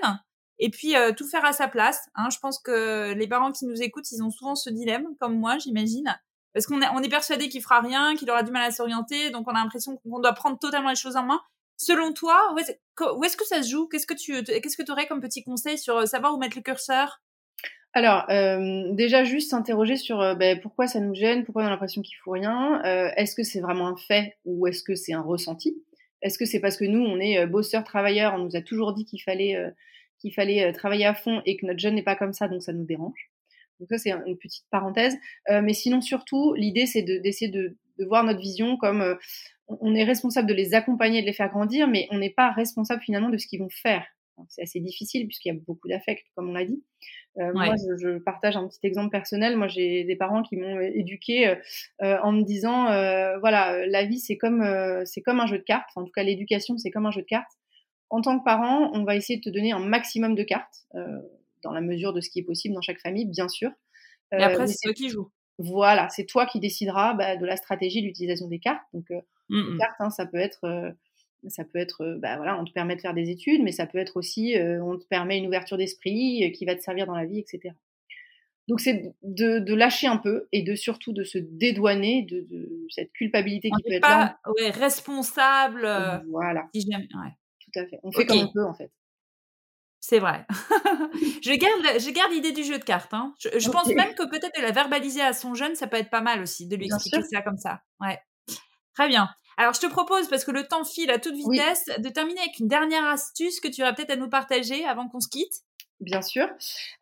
et 0.61 0.71
puis 0.71 0.95
euh, 0.95 1.13
tout 1.13 1.27
faire 1.27 1.45
à 1.45 1.53
sa 1.53 1.67
place. 1.67 2.09
Hein. 2.15 2.29
Je 2.31 2.39
pense 2.39 2.59
que 2.59 3.13
les 3.15 3.27
parents 3.27 3.51
qui 3.51 3.65
nous 3.65 3.83
écoutent, 3.83 4.11
ils 4.13 4.23
ont 4.23 4.31
souvent 4.31 4.55
ce 4.55 4.71
dilemme, 4.71 5.07
comme 5.19 5.37
moi, 5.37 5.59
j'imagine, 5.59 6.15
parce 6.53 6.67
qu'on 6.67 6.81
est, 6.83 6.89
on 6.95 7.03
est 7.03 7.09
persuadé 7.09 7.49
qu'il 7.49 7.63
fera 7.63 7.81
rien, 7.81 8.15
qu'il 8.15 8.31
aura 8.31 8.43
du 8.43 8.53
mal 8.53 8.63
à 8.63 8.71
s'orienter, 8.71 9.31
donc 9.31 9.49
on 9.49 9.53
a 9.53 9.63
l'impression 9.63 9.97
qu'on 9.97 10.21
doit 10.21 10.35
prendre 10.35 10.59
totalement 10.59 10.91
les 10.91 10.97
choses 10.97 11.17
en 11.17 11.25
main. 11.25 11.41
Selon 11.79 12.13
toi, 12.13 12.55
où 12.55 12.59
est-ce, 13.25 13.37
que 13.39 13.47
ça 13.47 13.63
se 13.63 13.71
joue? 13.71 13.89
Qu'est-ce 13.89 14.07
que 14.07 14.13
tu, 14.13 14.43
qu'est-ce 14.45 14.77
que 14.77 14.93
aurais 14.93 15.07
comme 15.07 15.23
petit 15.23 15.43
conseil 15.43 15.79
sur 15.79 15.97
euh, 15.97 16.05
savoir 16.05 16.35
où 16.35 16.39
mettre 16.39 16.57
le 16.57 16.63
curseur? 16.63 17.23
Alors, 17.95 18.29
euh, 18.31 18.93
déjà 18.93 19.25
juste 19.25 19.51
s'interroger 19.51 19.97
sur 19.97 20.19
ben, 20.37 20.61
pourquoi 20.61 20.87
ça 20.87 21.01
nous 21.01 21.15
gêne, 21.15 21.45
pourquoi 21.45 21.63
on 21.63 21.67
a 21.67 21.71
l'impression 21.71 22.03
qu'il 22.03 22.17
faut 22.23 22.33
rien. 22.33 22.81
Est-ce 23.17 23.35
que 23.35 23.43
c'est 23.43 23.61
vraiment 23.61 23.89
un 23.89 23.97
fait 23.97 24.37
ou 24.45 24.69
est-ce 24.69 24.85
que 24.85 24.95
c'est 24.95 25.13
un 25.13 25.23
ressenti? 25.23 25.83
Est-ce 26.23 26.39
que 26.39 26.45
c'est 26.45 26.61
parce 26.61 26.77
que 26.77 26.85
nous, 26.85 27.03
on 27.03 27.19
est 27.19 27.45
bosseurs, 27.47 27.83
travailleurs, 27.83 28.35
on 28.35 28.45
nous 28.45 28.55
a 28.55 28.61
toujours 28.61 28.93
dit 28.95 29.07
qu'il 29.07 29.21
fallait 29.21 29.57
qu'il 30.21 30.33
fallait 30.33 30.65
euh, 30.65 30.73
travailler 30.73 31.07
à 31.07 31.15
fond 31.15 31.43
et 31.47 31.57
que 31.57 31.67
notre 31.67 31.81
jeune 31.81 31.95
n'est 31.95 32.03
pas 32.03 32.17
comme 32.17 32.33
ça, 32.33 32.49
donc 32.49 32.63
ça 32.63 32.73
nous 32.73 32.85
dérange. 32.85 33.31
Donc 33.81 33.89
ça, 33.91 33.99
c'est 33.99 34.13
une 34.13 34.37
petite 34.37 34.67
parenthèse. 34.71 35.17
Euh, 35.49 35.63
mais 35.63 35.73
sinon, 35.73 36.01
surtout, 36.03 36.55
l'idée, 36.55 36.87
c'est 36.87 37.03
d'essayer 37.03 37.51
de, 37.51 37.77
de, 37.99 38.05
voir 38.05 38.25
notre 38.25 38.41
vision 38.41 38.77
comme 38.77 39.01
euh, 39.01 39.15
on 39.69 39.95
est 39.95 40.05
responsable 40.05 40.49
de 40.49 40.55
les 40.55 40.75
accompagner, 40.75 41.23
de 41.23 41.27
les 41.27 41.33
faire 41.33 41.49
grandir, 41.49 41.89
mais 41.89 42.07
on 42.11 42.19
n'est 42.19 42.31
pas 42.31 42.51
responsable 42.53 43.03
finalement 43.03 43.31
de 43.31 43.39
ce 43.39 43.47
qu'ils 43.47 43.61
vont 43.61 43.71
faire. 43.71 44.05
C'est 44.49 44.63
assez 44.63 44.81
difficile 44.81 45.27
puisqu'il 45.27 45.49
y 45.49 45.57
a 45.57 45.61
beaucoup 45.67 45.87
d'affect, 45.87 46.25
comme 46.35 46.49
on 46.49 46.53
l'a 46.55 46.65
dit. 46.65 46.83
Euh, 47.39 47.53
Moi, 47.53 47.75
je, 47.77 47.97
je, 47.99 48.19
partage 48.19 48.57
un 48.57 48.67
petit 48.67 48.81
exemple 48.85 49.11
personnel. 49.11 49.57
Moi, 49.57 49.69
j'ai 49.69 50.05
des 50.05 50.17
parents 50.17 50.43
qui 50.43 50.57
m'ont 50.57 50.81
éduqué 50.81 51.57
euh, 52.03 52.19
en 52.23 52.33
me 52.33 52.43
disant, 52.43 52.85
voilà, 53.41 53.87
la 53.87 54.05
vie 54.05 54.19
c'est 54.19 54.39
comme 54.39 54.65
c'est 55.05 55.21
comme 55.21 55.41
un 55.41 55.47
jeu 55.47 55.59
de 55.59 55.63
cartes. 55.63 55.89
Enfin, 55.91 56.03
en 56.03 56.05
tout 56.07 56.13
cas, 56.13 56.23
l'éducation 56.23 56.79
c'est 56.79 56.91
comme 56.91 57.05
un 57.05 57.11
jeu 57.11 57.21
de 57.21 57.27
cartes 57.27 57.60
en 58.11 58.21
tant 58.21 58.39
que 58.39 58.45
parent, 58.45 58.91
on 58.93 59.05
va 59.05 59.17
essayer 59.17 59.39
de 59.39 59.45
te 59.45 59.51
donner 59.51 59.73
un 59.73 59.79
maximum 59.79 60.35
de 60.35 60.43
cartes, 60.43 60.87
euh, 60.97 61.21
dans 61.63 61.73
la 61.73 61.81
mesure 61.81 62.13
de 62.13 62.21
ce 62.21 62.29
qui 62.29 62.41
est 62.41 62.45
possible 62.45 62.75
dans 62.75 62.81
chaque 62.81 63.01
famille, 63.01 63.25
bien 63.25 63.49
sûr. 63.49 63.71
Euh, 64.35 64.39
Et 64.39 64.43
après, 64.43 64.67
c'est 64.67 64.79
toi 64.83 64.93
qui 64.93 65.09
joues. 65.09 65.31
Voilà, 65.59 66.09
c'est 66.09 66.25
toi 66.25 66.47
qui 66.47 66.59
décideras 66.59 67.15
bah, 67.15 67.37
de 67.37 67.47
la 67.47 67.57
stratégie 67.57 68.03
d'utilisation 68.03 68.49
des 68.49 68.59
cartes. 68.59 68.83
Donc, 68.93 69.11
euh, 69.11 69.21
mmh 69.49 69.73
les 69.73 69.79
cartes, 69.79 70.01
hein, 70.01 70.11
ça 70.11 70.27
peut 70.27 70.39
être, 70.39 70.95
ça 71.49 71.65
peut 71.65 71.79
être, 71.79 72.19
bah, 72.21 72.37
voilà, 72.37 72.59
on 72.59 72.65
te 72.65 72.73
permet 72.73 72.97
de 72.97 73.01
faire 73.01 73.15
des 73.15 73.31
études, 73.31 73.63
mais 73.63 73.73
ça 73.73 73.87
peut 73.87 73.99
être 73.99 74.17
aussi, 74.17 74.57
on 74.59 74.97
te 74.97 75.05
permet 75.05 75.39
une 75.39 75.47
ouverture 75.47 75.77
d'esprit 75.77 76.53
qui 76.53 76.65
va 76.65 76.75
te 76.75 76.81
servir 76.81 77.07
dans 77.07 77.17
la 77.17 77.27
vie, 77.27 77.41
etc. 77.41 77.75
Donc 78.69 78.81
c'est 78.81 79.13
de, 79.23 79.75
lâcher 79.75 80.07
un 80.07 80.19
peu 80.19 80.47
et 80.53 80.63
de 80.63 80.77
surtout 80.77 81.13
de 81.13 81.25
se 81.25 81.39
dédouaner 81.39 82.23
de, 82.23 82.87
cette 82.89 83.13
culpabilité 83.13 83.71
qui 83.71 83.83
peut 83.83 83.95
être 83.95 84.03
pas, 84.03 84.39
Ouais, 84.57 84.71
responsable. 84.71 85.89
Voilà. 86.29 86.69
Si 86.73 86.89
ouais. 86.89 87.35
Tout 87.73 87.81
à 87.81 87.87
fait. 87.87 88.01
On 88.03 88.13
fait 88.13 88.27
comme 88.27 88.39
on 88.39 88.53
peut 88.53 88.65
en 88.65 88.75
fait. 88.75 88.91
C'est 90.01 90.19
vrai. 90.19 90.47
je 91.43 91.55
garde, 91.57 92.01
je 92.01 92.11
garde 92.11 92.33
l'idée 92.33 92.53
du 92.53 92.65
jeu 92.65 92.79
de 92.79 92.85
cartes. 92.85 93.13
Hein. 93.13 93.35
Je, 93.39 93.69
pense 93.69 93.87
même 93.89 94.15
que 94.15 94.29
peut-être 94.29 94.57
de 94.57 94.63
la 94.63 94.73
verbaliser 94.73 95.21
à 95.21 95.35
son 95.35 95.55
jeune, 95.55 95.75
ça 95.75 95.87
peut 95.87 95.99
être 95.99 96.09
pas 96.09 96.23
mal 96.23 96.41
aussi, 96.41 96.67
de 96.67 96.77
lui 96.77 96.87
expliquer 96.87 97.23
ça 97.31 97.43
comme 97.43 97.59
ça. 97.59 97.83
Ouais. 98.01 98.19
Très 98.95 99.09
bien. 99.09 99.29
Alors, 99.59 99.75
je 99.75 99.81
te 99.81 99.87
propose, 99.87 100.27
parce 100.29 100.45
que 100.45 100.53
le 100.53 100.67
temps 100.67 100.85
file 100.85 101.11
à 101.11 101.19
toute 101.19 101.35
vitesse, 101.35 101.85
de 101.99 102.09
terminer 102.09 102.41
avec 102.41 102.59
une 102.61 102.69
dernière 102.69 103.05
astuce 103.05 103.61
que 103.61 103.69
tu 103.69 103.83
aurais 103.83 103.95
peut-être 103.95 104.13
à 104.13 104.17
nous 104.17 104.31
partager 104.31 104.87
avant 104.87 105.07
qu'on 105.07 105.21
se 105.21 105.29
quitte. 105.29 105.53
Bien 106.01 106.23
sûr. 106.23 106.49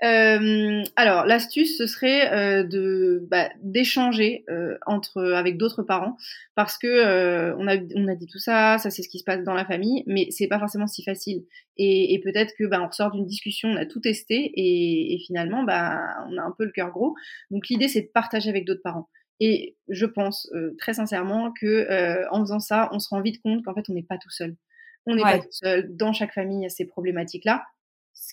Euh, 0.02 0.83
alors, 0.97 1.25
l'astuce, 1.25 1.78
ce 1.78 1.87
serait 1.87 2.33
euh, 2.33 2.64
de 2.64 3.25
bah, 3.31 3.49
d'échanger 3.62 4.45
euh, 4.50 4.76
entre 4.87 5.23
avec 5.23 5.57
d'autres 5.57 5.85
parents, 5.85 6.17
parce 6.57 6.76
que 6.78 7.55
on 7.57 7.69
a 7.69 7.76
on 7.95 8.09
a 8.09 8.17
dit 8.17 8.26
tout 8.26 8.40
ça, 8.40 8.78
ça 8.78 8.90
c'est 8.90 9.02
ce 9.02 9.09
qui 9.09 9.21
se 9.21 9.25
passe 9.25 9.45
dans 9.45 9.55
la 9.55 9.64
famille, 9.64 10.02
mais 10.09 10.26
c'est 10.31 10.49
pas 10.49 10.59
forcément 10.59 10.88
si 10.88 11.05
facile. 11.05 11.45
Et, 11.76 12.12
et 12.14 12.21
peut-être 12.21 12.55
que 12.59 12.64
bah, 12.64 12.81
on 12.83 12.88
ressort 12.88 13.12
d'une 13.12 13.25
discussion, 13.25 13.69
on 13.69 13.76
a 13.76 13.87
tout 13.87 14.00
testé, 14.00 14.50
et, 14.57 15.14
et 15.14 15.19
finalement, 15.25 15.62
bah, 15.62 16.00
on 16.28 16.37
a 16.37 16.43
un 16.43 16.52
peu 16.59 16.64
le 16.64 16.73
cœur 16.73 16.90
gros. 16.90 17.14
Donc 17.52 17.69
l'idée, 17.69 17.87
c'est 17.87 18.02
de 18.02 18.11
partager 18.12 18.50
avec 18.50 18.64
d'autres 18.64 18.83
parents. 18.83 19.09
Et 19.40 19.76
je 19.88 20.07
pense 20.07 20.49
euh, 20.55 20.75
très 20.78 20.95
sincèrement 20.95 21.52
que 21.52 21.67
euh, 21.67 22.25
en 22.33 22.40
faisant 22.40 22.59
ça, 22.59 22.88
on 22.93 22.99
se 22.99 23.09
rend 23.11 23.21
vite 23.21 23.40
compte 23.43 23.64
qu'en 23.64 23.75
fait, 23.75 23.88
on 23.88 23.93
n'est 23.93 24.02
pas 24.02 24.19
tout 24.19 24.31
seul. 24.31 24.57
On 25.07 25.14
n'est 25.14 25.23
pas 25.23 25.38
tout 25.38 25.47
seul. 25.52 25.97
Dans 25.97 26.12
chaque 26.12 26.35
famille, 26.35 26.59
il 26.59 26.62
y 26.64 26.67
a 26.67 26.71
ces 26.71 26.85
problématiques-là. 26.85 27.64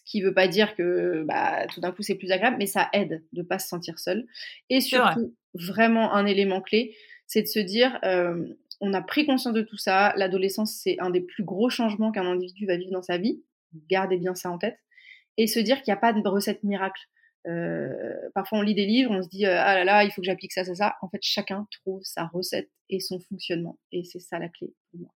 Ce 0.05 0.11
qui 0.11 0.21
ne 0.21 0.27
veut 0.27 0.33
pas 0.33 0.47
dire 0.47 0.75
que 0.75 1.23
bah, 1.23 1.65
tout 1.67 1.81
d'un 1.81 1.91
coup, 1.91 2.03
c'est 2.03 2.15
plus 2.15 2.31
agréable, 2.31 2.57
mais 2.59 2.67
ça 2.67 2.89
aide 2.93 3.23
de 3.33 3.41
ne 3.41 3.45
pas 3.45 3.59
se 3.59 3.67
sentir 3.67 3.99
seul. 3.99 4.25
Et 4.69 4.79
surtout, 4.79 5.35
vraiment 5.53 6.13
un 6.13 6.25
élément 6.25 6.61
clé, 6.61 6.95
c'est 7.27 7.41
de 7.41 7.47
se 7.47 7.59
dire, 7.59 7.99
euh, 8.03 8.45
on 8.81 8.93
a 8.93 9.01
pris 9.01 9.25
conscience 9.25 9.53
de 9.53 9.61
tout 9.61 9.77
ça. 9.77 10.13
L'adolescence, 10.15 10.73
c'est 10.75 10.97
un 10.99 11.09
des 11.09 11.21
plus 11.21 11.43
gros 11.43 11.69
changements 11.69 12.11
qu'un 12.11 12.25
individu 12.25 12.67
va 12.67 12.77
vivre 12.77 12.91
dans 12.91 13.01
sa 13.01 13.17
vie. 13.17 13.41
Gardez 13.89 14.17
bien 14.17 14.35
ça 14.35 14.51
en 14.51 14.57
tête. 14.57 14.77
Et 15.37 15.47
se 15.47 15.59
dire 15.59 15.81
qu'il 15.81 15.91
n'y 15.91 15.97
a 15.97 16.01
pas 16.01 16.13
de 16.13 16.27
recette 16.27 16.63
miracle. 16.63 17.01
Euh, 17.47 18.13
parfois, 18.33 18.59
on 18.59 18.61
lit 18.61 18.75
des 18.75 18.85
livres, 18.85 19.11
on 19.11 19.21
se 19.21 19.29
dit 19.29 19.45
euh, 19.45 19.59
ah 19.59 19.75
là 19.75 19.83
là, 19.83 20.03
il 20.03 20.11
faut 20.11 20.21
que 20.21 20.25
j'applique 20.25 20.53
ça, 20.53 20.63
ça, 20.63 20.75
ça. 20.75 20.95
En 21.01 21.09
fait, 21.09 21.19
chacun 21.21 21.67
trouve 21.71 22.01
sa 22.03 22.25
recette 22.25 22.69
et 22.89 22.99
son 22.99 23.19
fonctionnement, 23.19 23.77
et 23.91 24.03
c'est 24.03 24.19
ça 24.19 24.39
la 24.39 24.49
clé 24.49 24.73
pour 24.91 25.01
moi. 25.01 25.14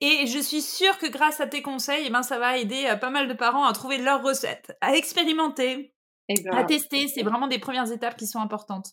Et 0.00 0.26
je 0.26 0.38
suis 0.38 0.60
sûre 0.60 0.98
que 0.98 1.06
grâce 1.06 1.40
à 1.40 1.46
tes 1.46 1.62
conseils, 1.62 2.04
eh 2.06 2.10
ben, 2.10 2.22
ça 2.22 2.38
va 2.38 2.58
aider 2.58 2.86
euh, 2.86 2.96
pas 2.96 3.10
mal 3.10 3.28
de 3.28 3.34
parents 3.34 3.64
à 3.64 3.72
trouver 3.72 3.98
leur 3.98 4.22
recette, 4.22 4.76
à 4.80 4.96
expérimenter, 4.96 5.94
eh 6.28 6.34
ben, 6.42 6.52
à 6.52 6.64
tester. 6.64 7.08
C'est 7.08 7.22
vraiment 7.22 7.48
des 7.48 7.58
premières 7.58 7.90
étapes 7.90 8.16
qui 8.16 8.26
sont 8.26 8.40
importantes. 8.40 8.92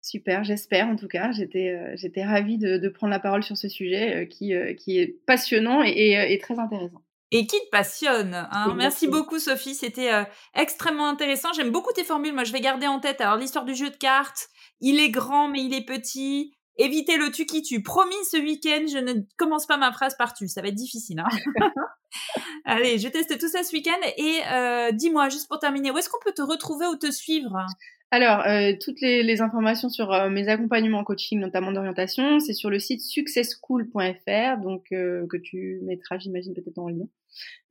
Super, 0.00 0.42
j'espère 0.42 0.88
en 0.88 0.96
tout 0.96 1.06
cas. 1.06 1.30
J'étais 1.30 1.96
j'étais 1.96 2.24
ravie 2.24 2.58
de, 2.58 2.88
prendre 2.88 3.12
la 3.12 3.20
parole 3.20 3.44
sur 3.44 3.56
ce 3.56 3.68
sujet 3.68 4.28
qui, 4.28 4.52
qui 4.76 4.98
est 4.98 5.06
passionnant 5.26 5.82
et 5.84 6.38
très 6.42 6.58
intéressant 6.58 7.02
et 7.32 7.46
qui 7.46 7.58
te 7.58 7.70
passionne. 7.70 8.34
Hein. 8.52 8.74
Merci 8.76 9.08
beaucoup 9.08 9.38
Sophie, 9.38 9.74
c'était 9.74 10.12
euh, 10.12 10.24
extrêmement 10.54 11.08
intéressant. 11.08 11.52
J'aime 11.54 11.70
beaucoup 11.70 11.92
tes 11.92 12.04
formules, 12.04 12.34
moi 12.34 12.44
je 12.44 12.52
vais 12.52 12.60
garder 12.60 12.86
en 12.86 13.00
tête 13.00 13.20
alors 13.22 13.38
l'histoire 13.38 13.64
du 13.64 13.74
jeu 13.74 13.90
de 13.90 13.96
cartes. 13.96 14.48
Il 14.80 15.00
est 15.00 15.10
grand 15.10 15.48
mais 15.48 15.64
il 15.64 15.74
est 15.74 15.84
petit. 15.84 16.54
Évitez 16.78 17.18
le 17.18 17.30
tu 17.30 17.44
qui 17.44 17.62
tue. 17.62 17.82
Promis 17.82 18.14
ce 18.30 18.38
week-end, 18.38 18.86
je 18.90 18.98
ne 18.98 19.20
commence 19.36 19.66
pas 19.66 19.76
ma 19.76 19.92
phrase 19.92 20.16
par 20.16 20.32
tu, 20.32 20.48
ça 20.48 20.62
va 20.62 20.68
être 20.68 20.74
difficile. 20.74 21.20
Hein. 21.20 21.28
Allez, 22.64 22.98
je 22.98 23.08
teste 23.08 23.38
tout 23.38 23.48
ça 23.48 23.62
ce 23.62 23.72
week-end 23.74 24.00
et 24.16 24.38
euh, 24.50 24.92
dis-moi 24.92 25.28
juste 25.28 25.48
pour 25.48 25.58
terminer, 25.58 25.90
où 25.90 25.98
est-ce 25.98 26.08
qu'on 26.08 26.20
peut 26.24 26.32
te 26.32 26.42
retrouver 26.42 26.86
ou 26.86 26.96
te 26.96 27.10
suivre? 27.10 27.66
Alors, 28.10 28.40
euh, 28.46 28.72
toutes 28.80 29.00
les, 29.00 29.40
informations 29.40 29.88
sur 29.88 30.12
euh, 30.12 30.28
mes 30.28 30.48
accompagnements 30.48 30.98
en 30.98 31.04
coaching, 31.04 31.40
notamment 31.40 31.72
d'orientation, 31.72 32.40
c'est 32.40 32.52
sur 32.52 32.68
le 32.68 32.78
site 32.78 33.00
successchool.fr, 33.00 34.62
donc 34.62 34.84
que 34.90 35.36
tu 35.42 35.80
mettras, 35.84 36.18
j'imagine, 36.18 36.54
peut-être 36.54 36.78
en 36.78 36.88
lien. 36.88 37.06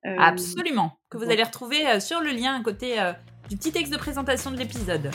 Absolument, 0.03 0.99
que 1.11 1.17
vous 1.17 1.29
allez 1.29 1.43
retrouver 1.43 1.99
sur 1.99 2.21
le 2.21 2.31
lien 2.31 2.59
à 2.59 2.63
côté 2.63 2.95
du 3.49 3.57
petit 3.57 3.71
texte 3.71 3.93
de 3.93 3.97
présentation 3.97 4.49
de 4.49 4.57
l'épisode. 4.57 5.11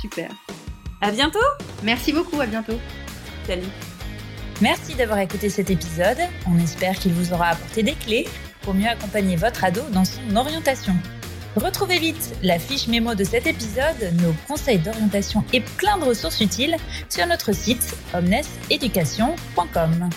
Super. 0.00 0.30
À 1.00 1.12
bientôt. 1.12 1.38
Merci 1.84 2.12
beaucoup, 2.12 2.40
à 2.40 2.46
bientôt. 2.46 2.74
Merci 4.60 4.94
d'avoir 4.94 5.18
écouté 5.18 5.50
cet 5.50 5.70
épisode. 5.70 6.18
On 6.48 6.58
espère 6.58 6.98
qu'il 6.98 7.12
vous 7.12 7.32
aura 7.32 7.48
apporté 7.48 7.82
des 7.82 7.94
clés 7.94 8.26
pour 8.62 8.74
mieux 8.74 8.88
accompagner 8.88 9.36
votre 9.36 9.64
ado 9.64 9.82
dans 9.92 10.04
son 10.04 10.34
orientation. 10.34 10.94
Retrouvez 11.56 11.98
vite 11.98 12.34
la 12.42 12.58
fiche 12.58 12.86
mémo 12.86 13.14
de 13.14 13.24
cet 13.24 13.46
épisode, 13.46 14.12
nos 14.22 14.34
conseils 14.46 14.78
d'orientation 14.78 15.42
et 15.52 15.60
plein 15.60 15.96
de 15.98 16.04
ressources 16.04 16.40
utiles 16.40 16.76
sur 17.08 17.26
notre 17.26 17.52
site 17.52 17.96
omneseducation.com. 18.12 20.10